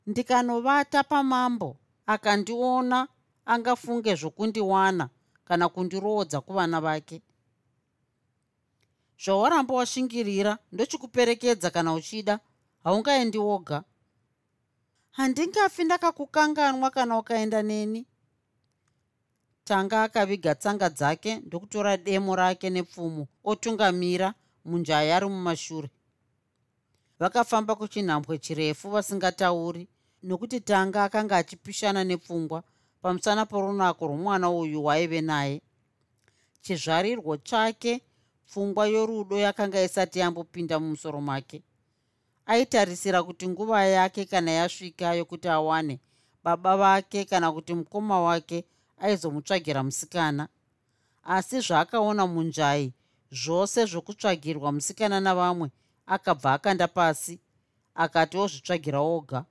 ndikanovata 0.07 1.03
pamambo 1.03 1.77
akandiona 2.05 3.07
angafunge 3.45 4.15
zvokundiwana 4.15 5.09
kana 5.45 5.69
kundiroodza 5.69 6.41
kuvana 6.41 6.81
vake. 6.81 7.21
Zvawaramba 9.23 9.73
washingirira 9.73 10.57
ndochikuperekedza 10.71 11.69
kana 11.69 11.93
uchida 11.93 12.39
haungaendi 12.83 13.37
woga 13.37 13.83
handingafi 15.11 15.83
ndakakukanganwa 15.83 16.89
kana 16.89 17.17
ukaenda 17.17 17.63
neni. 17.63 18.05
Tanga 19.63 20.03
akaviga 20.03 20.55
tsanga 20.55 20.89
dzake 20.89 21.35
ndokutora 21.35 21.97
demo 21.97 22.35
rake 22.35 22.69
nepfumo 22.69 23.27
otungamira 23.43 24.33
munjaya 24.65 25.17
ari 25.17 25.25
mumashure. 25.25 25.89
Vakafamba 27.19 27.75
kuchinhambwe 27.75 28.37
chirefu 28.37 28.89
vasingatauri 28.89 29.87
nokuti 30.23 30.59
tanga 30.59 31.03
akanga 31.03 31.37
achipishana 31.37 32.03
nepfungwa 32.03 32.63
pamusana 33.01 33.45
porunako 33.45 34.07
rwomwana 34.07 34.49
uyu 34.49 34.85
waive 34.85 35.21
naye. 35.21 35.61
Chizvarirwo 36.61 37.37
chake 37.37 38.01
pfungwa 38.47 38.87
yorudo 38.87 39.37
yakanga 39.37 39.83
isati 39.83 40.19
yambopinda 40.19 40.79
mumusoro 40.79 41.21
make 41.21 41.63
aitarisira 42.51 43.23
kuti 43.23 43.47
nguva 43.49 43.85
yake 43.85 44.25
kana 44.25 44.51
yasvika 44.51 45.13
yokuti 45.13 45.47
awane 45.49 45.99
baba 46.43 46.77
vake 46.77 47.25
kana 47.25 47.51
kuti 47.51 47.73
mukoma 47.73 48.21
wake 48.21 48.65
aizomutsvagira 48.97 49.83
musikana. 49.83 50.47
Asi 51.23 51.59
zvaakaona 51.61 52.27
munjai 52.27 52.93
zvose 53.31 53.85
zvokutsvagirwa 53.85 54.71
musikana 54.71 55.19
navamwe 55.19 55.71
akabva 56.05 56.53
akanda 56.53 56.87
pasi 56.87 57.39
akati 57.95 58.37
ozvitsvagira 58.37 58.99
oga. 58.99 59.45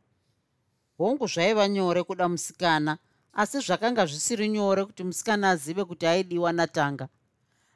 Hongu 0.98 1.26
zvaiva 1.26 1.68
nyore 1.68 2.02
kuda 2.02 2.28
musikana 2.28 2.98
asi 3.32 3.58
zvakanga 3.60 4.06
zvisiri 4.06 4.48
nyore 4.48 4.84
kuti 4.84 5.04
musikana 5.04 5.50
azive 5.50 5.84
kuti 5.84 6.06
aidiwa 6.06 6.52
natanga. 6.52 7.08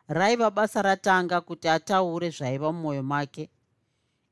Raiva 0.09 0.51
basa 0.51 0.83
ratanga 0.83 1.41
kuti 1.41 1.69
ataure 1.69 2.31
zvaiva 2.31 2.73
mumwoyo 2.73 3.03
make 3.03 3.49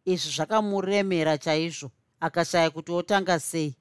izvi 0.05 0.31
zvakamuremera 0.31 1.39
chaizvo 1.39 1.91
akashaya 2.21 2.71
kuti 2.71 2.93
otanga 2.93 3.39
sei. 3.41 3.77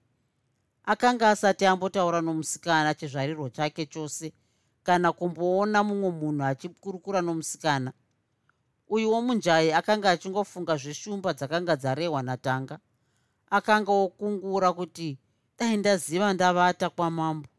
Akanga 0.86 1.30
asati 1.30 1.66
ambotaura 1.66 2.22
nomusikana 2.22 2.94
chizvariro 2.94 3.50
chake 3.50 3.86
chose 3.86 4.34
kana 4.84 5.12
kumboona 5.12 5.84
mumwe 5.84 6.10
munhu 6.12 6.44
achikurukura 6.44 7.22
nomusikana. 7.22 7.94
Uyuwo 8.90 9.22
munjai 9.22 9.72
akanga 9.72 10.10
achingofunga 10.12 10.78
zveshumba 10.78 11.34
dzakanga 11.34 11.76
dzarehwa 11.76 12.22
natanga. 12.24 12.80
Akanga 13.50 13.92
okungura 13.92 14.74
kuti 14.74 15.20
dai 15.58 15.78
ndaziva 15.78 16.34
ndavata 16.34 16.90
kwamambo. 16.90 17.50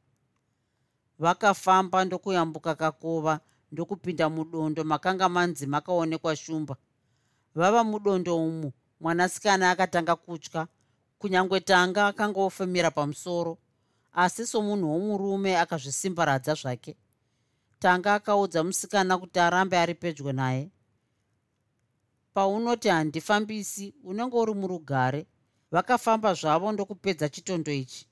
Vakafamba 1.19 2.05
ndokuyambuka 2.05 2.75
kakova 2.75 3.41
ndokupinda 3.73 4.29
mudondo 4.29 4.85
makanga 4.85 5.29
manzi 5.29 5.67
makaonekwa 5.67 6.37
shumba 6.37 6.77
vava 7.55 7.85
mudondo 7.85 8.37
umu. 8.37 8.73
Mwanasikana 9.01 9.71
akatanga 9.71 10.17
kutya. 10.17 10.67
Kunyange 11.19 11.61
tanga 11.61 12.07
akanga 12.07 12.41
ofemera 12.41 12.91
pamusoro. 12.91 13.59
Asi 14.13 14.47
somunhu 14.47 14.93
womurume 14.93 15.57
akazvisimbaradza 15.59 16.55
zvake. 16.55 16.97
Tanga 17.79 18.15
akaudza 18.15 18.65
musikana 18.65 19.19
kuti 19.19 19.39
arambe 19.41 19.79
ari 19.79 19.95
pedyo 19.95 20.33
naye. 20.33 20.71
Paunoti 22.35 22.89
handifambisi 22.89 23.95
unenge 24.05 24.37
uri 24.37 24.55
murugare 24.55 25.27
vakafamba 25.71 26.35
zvavo 26.35 26.73
ndokupedza 26.73 27.29
chitondo 27.29 27.73
ichi. 27.73 28.07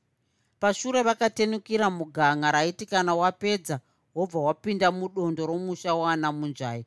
Pashure 0.61 1.03
vakatenukira 1.03 1.91
muganga 1.91 2.53
raiti 2.53 2.86
kana 2.86 3.14
wapedza 3.14 3.80
wobva 4.14 4.41
wapinda 4.41 4.91
mudondo 4.93 5.47
romusha 5.47 5.95
waana 5.95 6.32
munjai 6.32 6.84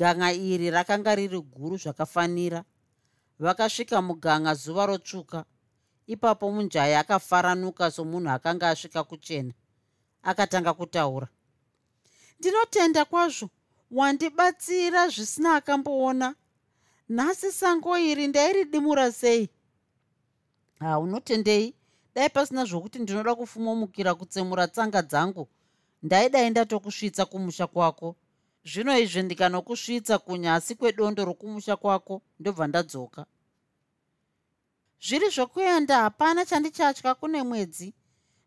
ganga 0.00 0.32
iri 0.32 0.70
rakanga 0.70 1.14
riri 1.14 1.40
guru 1.40 1.76
zvakafanira. 1.76 2.64
Vakasvika 3.38 4.02
muganga 4.02 4.54
zuva 4.54 4.86
rotsvuka 4.86 5.44
ipapo 6.06 6.50
munjai 6.50 6.94
akafaranuka 6.94 7.90
somunhu 7.90 8.30
akanga 8.30 8.68
asvika 8.68 9.04
kuchena 9.04 9.52
akatanga 10.22 10.72
kutaura. 10.74 11.28
Ndinotenda 12.38 13.04
kwazvo 13.04 13.50
wandibatsira 13.90 15.08
zvisina 15.08 15.54
akamboona. 15.54 16.34
Nhasi 17.08 17.52
sango 17.52 17.98
iri 17.98 18.26
ndairidimura 18.26 19.12
sei? 19.12 19.48
Haunotendei 20.80 21.74
dai 22.14 22.28
pasina 22.28 22.64
zvokuti 22.64 22.98
ndinoda 22.98 23.34
kufumomukira 23.34 24.14
kutsemura 24.14 24.68
tsanga 24.68 25.02
dzangu. 25.02 25.48
Ndaidai 26.02 26.50
ndatokusvitsa 26.50 27.26
kumusha 27.26 27.66
kwako 27.66 28.16
zvino 28.64 28.98
izvi 28.98 29.22
ndikanokusvitsa 29.22 30.18
kunyasi 30.18 30.74
kwedondo 30.74 31.24
rokumusha 31.24 31.76
kwako 31.76 32.22
ndobva 32.40 32.66
ndadzoka. 32.66 33.26
Zviri 35.06 35.28
zvokuenda 35.30 35.98
hapana 35.98 36.46
chandichatya 36.46 37.14
kune 37.14 37.42
mwedzi. 37.42 37.94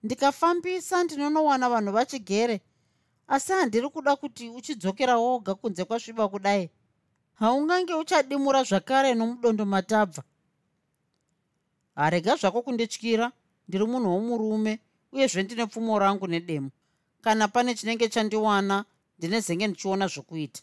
Ndikafambisa 0.03 1.03
ndinonowana 1.03 1.70
vanhu 1.70 1.91
vachigere 1.91 2.61
asi 3.28 3.51
handiri 3.51 3.89
kuda 3.89 4.16
kuti 4.16 4.49
uchidzokera 4.49 5.18
woga 5.18 5.55
kunze 5.55 5.86
kwasviba 5.86 6.28
kudai. 6.30 6.70
Haungange 7.34 7.93
uchadimura 7.93 8.64
zvakare 8.64 9.14
nomudondo 9.14 9.66
matabva. 9.66 10.24
Harega 11.95 12.36
zvako 12.36 12.61
kundityira 12.61 13.32
ndiri 13.68 13.86
munhu 13.86 14.09
womurume 14.14 14.80
uyezve 15.11 15.43
ndine 15.43 15.66
pfumo 15.66 15.99
rangu 15.99 16.28
nedemo. 16.28 16.70
Kana 17.22 17.47
pane 17.47 17.76
chinenge 17.76 18.09
chandiwana 18.09 18.86
ndine 19.18 19.39
zenge 19.39 19.68
ndichiona 19.68 20.07
zvokuita. 20.07 20.61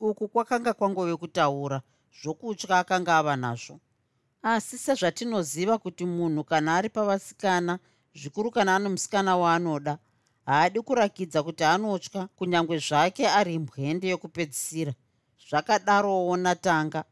Uku 0.00 0.28
kwakanga 0.28 0.72
kwangove 0.72 1.16
kutaura 1.16 1.82
zvokutya 2.18 2.78
akanga 2.78 3.16
ava 3.18 3.36
nazvo. 3.36 3.80
Asi 4.42 4.78
sezvatinoziva 4.78 5.78
kuti 5.78 6.04
munhu 6.04 6.44
kana 6.44 6.76
ari 6.76 6.88
pavasikana 6.88 7.78
zvikuru 8.14 8.50
kana 8.50 8.76
ano 8.76 8.90
musikana 8.90 9.36
waanoda 9.36 9.98
haadi 10.46 10.80
kurakidza 10.80 11.42
kuti 11.42 11.64
anotya 11.64 12.28
kunyange 12.36 12.78
zvake 12.78 13.28
ari 13.28 13.58
mbwende 13.58 14.08
yokupedzisira. 14.08 14.92
Zvakadarowo 15.48 16.36
natanga. 16.36 17.04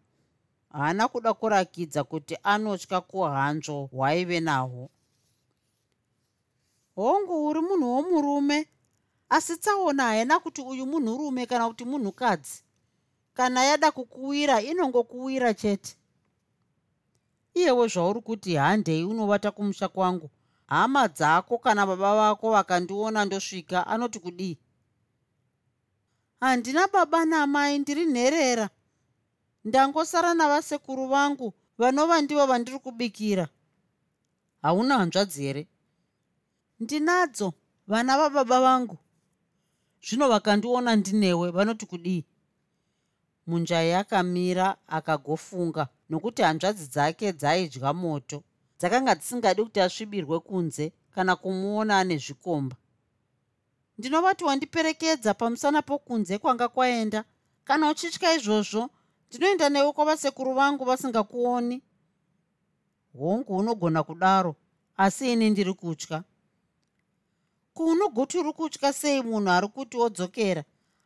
Haana 0.73 1.09
kuda 1.09 1.35
kurakidza 1.35 2.05
kuti 2.05 2.35
anotya 2.43 3.01
kuhanzvo 3.01 3.89
hwaive 3.93 4.41
nahwo. 4.41 4.91
Hongu 6.95 7.47
uri 7.47 7.61
munhu 7.61 7.87
womurume 7.95 8.67
asi 9.29 9.57
tsaona 9.57 10.03
haina 10.03 10.41
kuti 10.41 10.61
uyu 10.63 10.87
munhurume 10.87 11.47
kana 11.47 11.69
kuti 11.69 11.85
munhukadzi 11.85 12.63
kana 13.35 13.65
yada 13.65 13.91
kukuwira 13.93 14.63
inongokuwira 14.63 15.55
chete. 15.55 15.97
Iyewo 17.55 17.87
zvauri 17.89 18.21
kuti 18.21 18.55
handei 18.55 19.05
unovata 19.05 19.51
kumusha 19.51 19.89
kwangu. 19.89 20.31
Hama 20.67 21.09
dzako 21.09 21.59
kana 21.59 21.87
baba 21.87 22.15
vako 22.17 22.51
vakandiona 22.51 23.25
ndosvika 23.25 23.87
anoti 23.87 24.19
kudii? 24.19 24.59
Handina 26.41 26.87
baba 26.89 27.25
namai 27.25 27.79
ndiri 27.79 28.07
nherera. 28.07 28.71
Ndangosara 29.65 30.35
navasekuru 30.35 31.07
vangu 31.09 31.55
vanova 31.79 32.21
ndivo 32.23 32.47
vandiri 32.47 32.79
kubikira. 32.79 33.49
Hauna 34.63 34.99
hanzvadzi 34.99 35.43
here? 35.43 35.69
Ndinadzo 36.81 37.53
vana 37.87 38.19
vababa 38.19 38.61
vangu 38.61 38.97
zvino 40.07 40.29
vakandiona 40.29 40.97
ndinewe 40.97 41.51
vanoti 41.51 41.87
kudii? 41.87 42.25
Munjai 43.47 43.93
akamira 43.95 44.77
akagofunga 44.87 45.89
nokuti 46.11 46.43
hanzvadzi 46.43 46.87
dzake 46.93 47.33
dzaidya 47.33 47.93
moto. 47.93 48.43
Dzakanga 48.79 49.15
dzisingadi 49.15 49.63
kuti 49.65 49.81
asvibirwe 49.81 50.41
kunze 50.41 50.93
kana 51.15 51.37
kumuona 51.37 51.99
ane 51.99 52.17
zvikomba. 52.19 52.77
Ndinovati 53.99 54.45
wandiperekedza 54.45 55.35
pamusana 55.35 55.83
pokunze 55.83 56.39
kwanga 56.39 56.69
kwaenda. 56.69 57.25
Kana 57.65 57.91
uchitya 57.91 58.35
izvozvo 58.37 58.91
ndinoenda 59.29 59.69
newe 59.69 59.93
kwavasekuru 59.93 60.55
vangu 60.55 60.85
vasingakuoni. 60.85 61.83
Hongu 63.19 63.57
unogona 63.57 64.03
kudaro 64.03 64.57
asi 64.97 65.33
ini 65.33 65.51
ndiri 65.51 65.75
kutya 65.75 66.23
kuunogoti 67.79 68.39
uri 68.39 68.53
kutya 68.53 68.93
sei 68.93 69.23
munhu 69.23 69.51
ari 69.51 69.69
kuti 69.69 69.97
wodzokera 69.97 70.65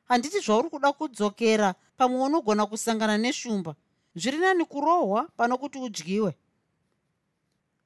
handiti 0.09 0.41
zvauri 0.41 0.71
kuda 0.71 0.93
kudzokera 0.93 1.75
pamwe 1.97 2.21
unogona 2.21 2.67
kusangana 2.67 3.19
neshumba. 3.19 3.75
Zviri 4.17 4.39
nani 4.39 4.65
kurohwa 4.65 5.29
pano 5.37 5.59
kuti 5.59 5.79
udyiwe? 5.79 6.33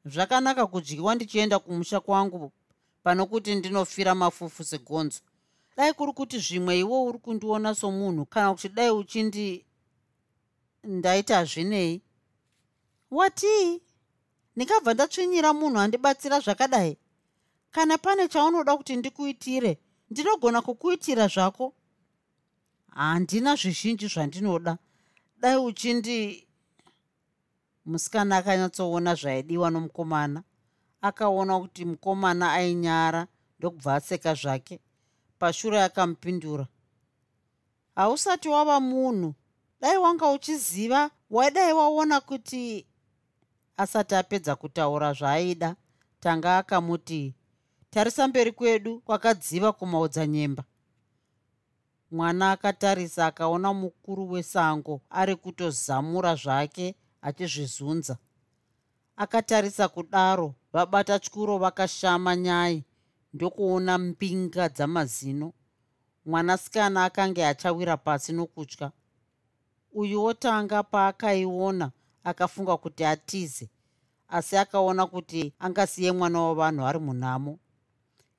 Zvakanaka 0.05 0.67
kudyiwa 0.67 1.15
ndichienda 1.15 1.59
kumusha 1.59 2.01
kwangu 2.01 2.53
pano 3.03 3.27
kuti 3.27 3.55
ndinofira 3.55 4.15
mafufu 4.15 4.65
segonzo. 4.65 5.21
Dai 5.77 5.93
kuri 5.93 6.13
kuti 6.13 6.39
zvimwe 6.39 6.79
iwo 6.79 7.05
uri 7.05 7.19
kundiona 7.19 7.75
somunhu 7.75 8.27
kana 8.27 8.55
kuti 8.55 8.69
dai 8.69 8.91
uchindi 8.91 9.65
ndaita 10.85 11.45
zvinei? 11.45 12.03
Watii 13.11 13.83
ndingabva 14.57 14.95
ndatsvinyira 14.95 15.53
munhu 15.53 15.79
andibatsira 15.79 16.41
zvakadai 16.41 16.99
kana 17.71 17.99
pane 17.99 18.29
chaunoda 18.29 18.77
kuti 18.77 18.97
ndikuitire 18.97 19.79
ndinogona 20.11 20.63
kukuitira 20.63 21.29
zvako. 21.29 21.75
Handina 22.91 23.57
zvizhinji 23.57 24.07
zvandinoda. 24.09 24.79
Dai 25.41 25.57
uchindi 25.57 26.47
musikana 27.85 28.37
akanyatsoona 28.37 29.15
zvaidiwa 29.15 29.71
nomukomana 29.71 30.43
akaona 31.03 31.61
kuti 31.61 31.85
mukomana 31.85 32.53
ainyara 32.53 33.27
ndokubva 33.59 33.95
aseka 33.95 34.35
zvake 34.35 34.81
pashure 35.39 35.83
akamupindura. 35.83 36.67
Hausati 37.95 38.49
wava 38.49 38.81
munhu. 38.81 39.35
Dai 39.81 39.97
wanga 39.97 40.31
uchiziva 40.31 41.11
waidai 41.31 41.73
waona 41.73 42.21
kuti 42.21 42.87
asati 43.77 44.15
apedza 44.15 44.57
kutaura 44.57 45.13
zvaaida 45.13 45.77
tanga 46.21 46.59
akamuti 46.59 47.35
tarisa 47.97 48.29
mberi 48.29 48.53
kwedu 48.53 49.01
kwakadziva 49.01 49.73
kumaodzanyemba 49.73 50.65
mwana 52.11 52.51
akatarisa 52.51 53.27
akaona 53.27 53.73
mukuru 53.73 54.31
wesango 54.31 55.01
ari 55.11 55.37
kutozamura 55.37 56.35
zvake 56.35 56.95
achizvizunza. 57.23 58.17
Akatarisa 59.17 59.89
kudaro 59.89 60.55
vabata 60.73 61.19
tyuro 61.19 61.59
vakashama 61.59 62.37
nyai 62.37 62.85
ndokuona 63.35 63.99
mbinga 63.99 64.69
dzamazino. 64.69 65.53
Mwanasikana 66.27 67.05
akange 67.05 67.47
achawira 67.47 67.97
pasi 67.97 68.33
nokutya. 68.33 68.93
Uyu 69.93 70.25
wotanga 70.25 70.83
paakaiona 70.83 71.91
akafunga 72.25 72.77
kuti 72.77 73.05
atize 73.05 73.69
asi 74.29 74.57
akaona 74.57 75.07
kuti 75.07 75.53
angasiye 75.59 76.13
mwana 76.13 76.41
wavanhu 76.41 76.87
ari 76.87 76.99
munhamo 76.99 77.59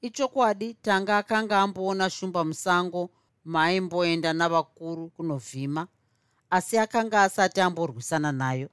ichokwadi 0.07 0.73
tanga 0.73 1.17
akanga 1.17 1.55
amboona 1.61 2.09
shumba 2.09 2.43
musango 2.43 3.09
maaimboenda 3.45 4.33
navakuru 4.33 5.09
kunovhima 5.09 5.87
asi 6.49 6.77
akanga 6.77 7.23
asati 7.23 7.61
amborwisana 7.61 8.31
nayo. 8.31 8.69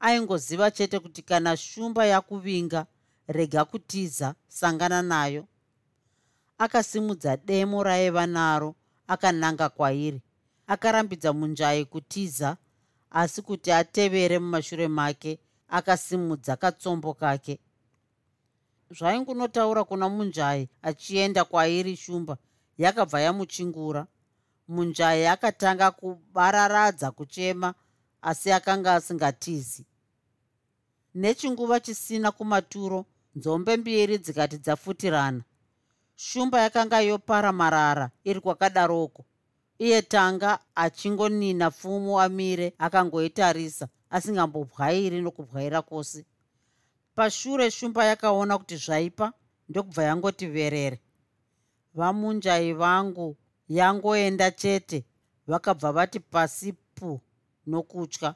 Aingoziva 0.00 0.70
chete 0.70 0.98
kuti 0.98 1.22
kana 1.22 1.56
shumba 1.56 2.06
yakuvinga 2.06 2.86
rega 3.28 3.64
kutiza 3.64 4.34
sangana 4.48 5.02
nayo. 5.02 5.44
Akasimudza 6.58 7.36
demo 7.36 7.82
raiva 7.82 8.26
naro 8.26 8.74
akananga 9.06 9.68
kwairi. 9.68 10.20
Akarambidza 10.66 11.32
munjai 11.32 11.84
kutiza 11.84 12.56
asi 13.10 13.42
kuti 13.42 13.72
atevere 13.72 14.38
mumashure 14.38 14.88
make 14.88 15.38
akasimudza 15.68 16.56
katsombo 16.56 17.14
kake 17.14 17.60
zvaingunotaura 18.98 19.84
kuna 19.84 20.08
munjai 20.08 20.68
achienda 20.82 21.44
kwairi 21.44 21.96
shumba 21.96 22.36
yakabva 22.78 23.20
yamuchingura. 23.20 24.06
Munjai 24.68 25.26
akatanga 25.26 25.90
kubararadza 25.90 27.10
kuchema 27.10 27.74
asi 28.22 28.52
akanga 28.52 28.94
asingatizi. 28.94 29.86
Nechinguva 31.14 31.80
chisina 31.80 32.32
kumaturo 32.32 33.06
nzombe 33.34 33.76
mbiri 33.76 34.18
dzikati 34.18 34.58
dzafutirana. 34.58 35.42
Shumba 36.16 36.60
yakanga 36.60 37.00
yopara 37.00 37.52
marara 37.52 38.10
iri 38.24 38.40
kwakadaroko. 38.40 39.24
Iye 39.78 40.02
tanga 40.02 40.58
achingonina 40.74 41.70
pfumo 41.70 42.20
amire 42.20 42.74
akangoitarisa 42.78 43.88
asingambobwairi 44.10 45.20
nokubwaira 45.20 45.82
kwose 45.82 46.24
pashure 47.14 47.70
shumba 47.70 48.04
yakaona 48.04 48.58
kuti 48.58 48.76
zvaipa 48.76 49.32
ndokubva 49.68 50.02
yangoti 50.04 50.46
verere 50.46 50.98
vamunjai 51.94 52.72
vangu 52.72 53.36
yangoenda 53.68 54.50
chete 54.50 55.04
vakabva 55.46 55.92
vati 55.92 56.20
pasipu 56.20 57.20
nokutya 57.66 58.34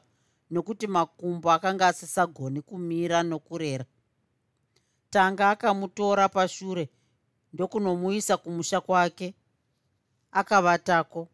nokuti 0.51 0.87
makumbo 0.87 1.51
akanga 1.51 1.87
asisagoni 1.87 2.61
kumira 2.61 3.23
nokurera. 3.23 3.85
Tanga 5.09 5.49
akamutora 5.49 6.29
pashure 6.29 6.89
ndokunomuisa 7.53 8.37
kumusha 8.37 8.81
kwake 8.81 9.35
akavatako 10.31 11.27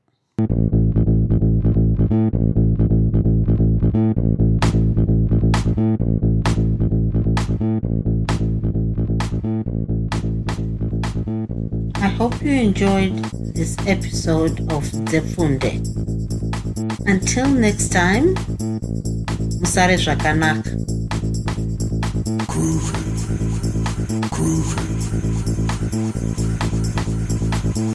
you 12.44 12.52
enjoyed 12.52 13.16
this 13.56 13.78
episode 13.88 14.60
of 14.72 14.84
Zefunde. 15.10 15.80
Until 17.08 17.48
next 17.48 17.89
time, 17.89 18.36
Musare 19.62 19.98
Zvakanaka. 19.98 20.70
Groovy. 22.48 23.00
Groovy. 24.30 24.93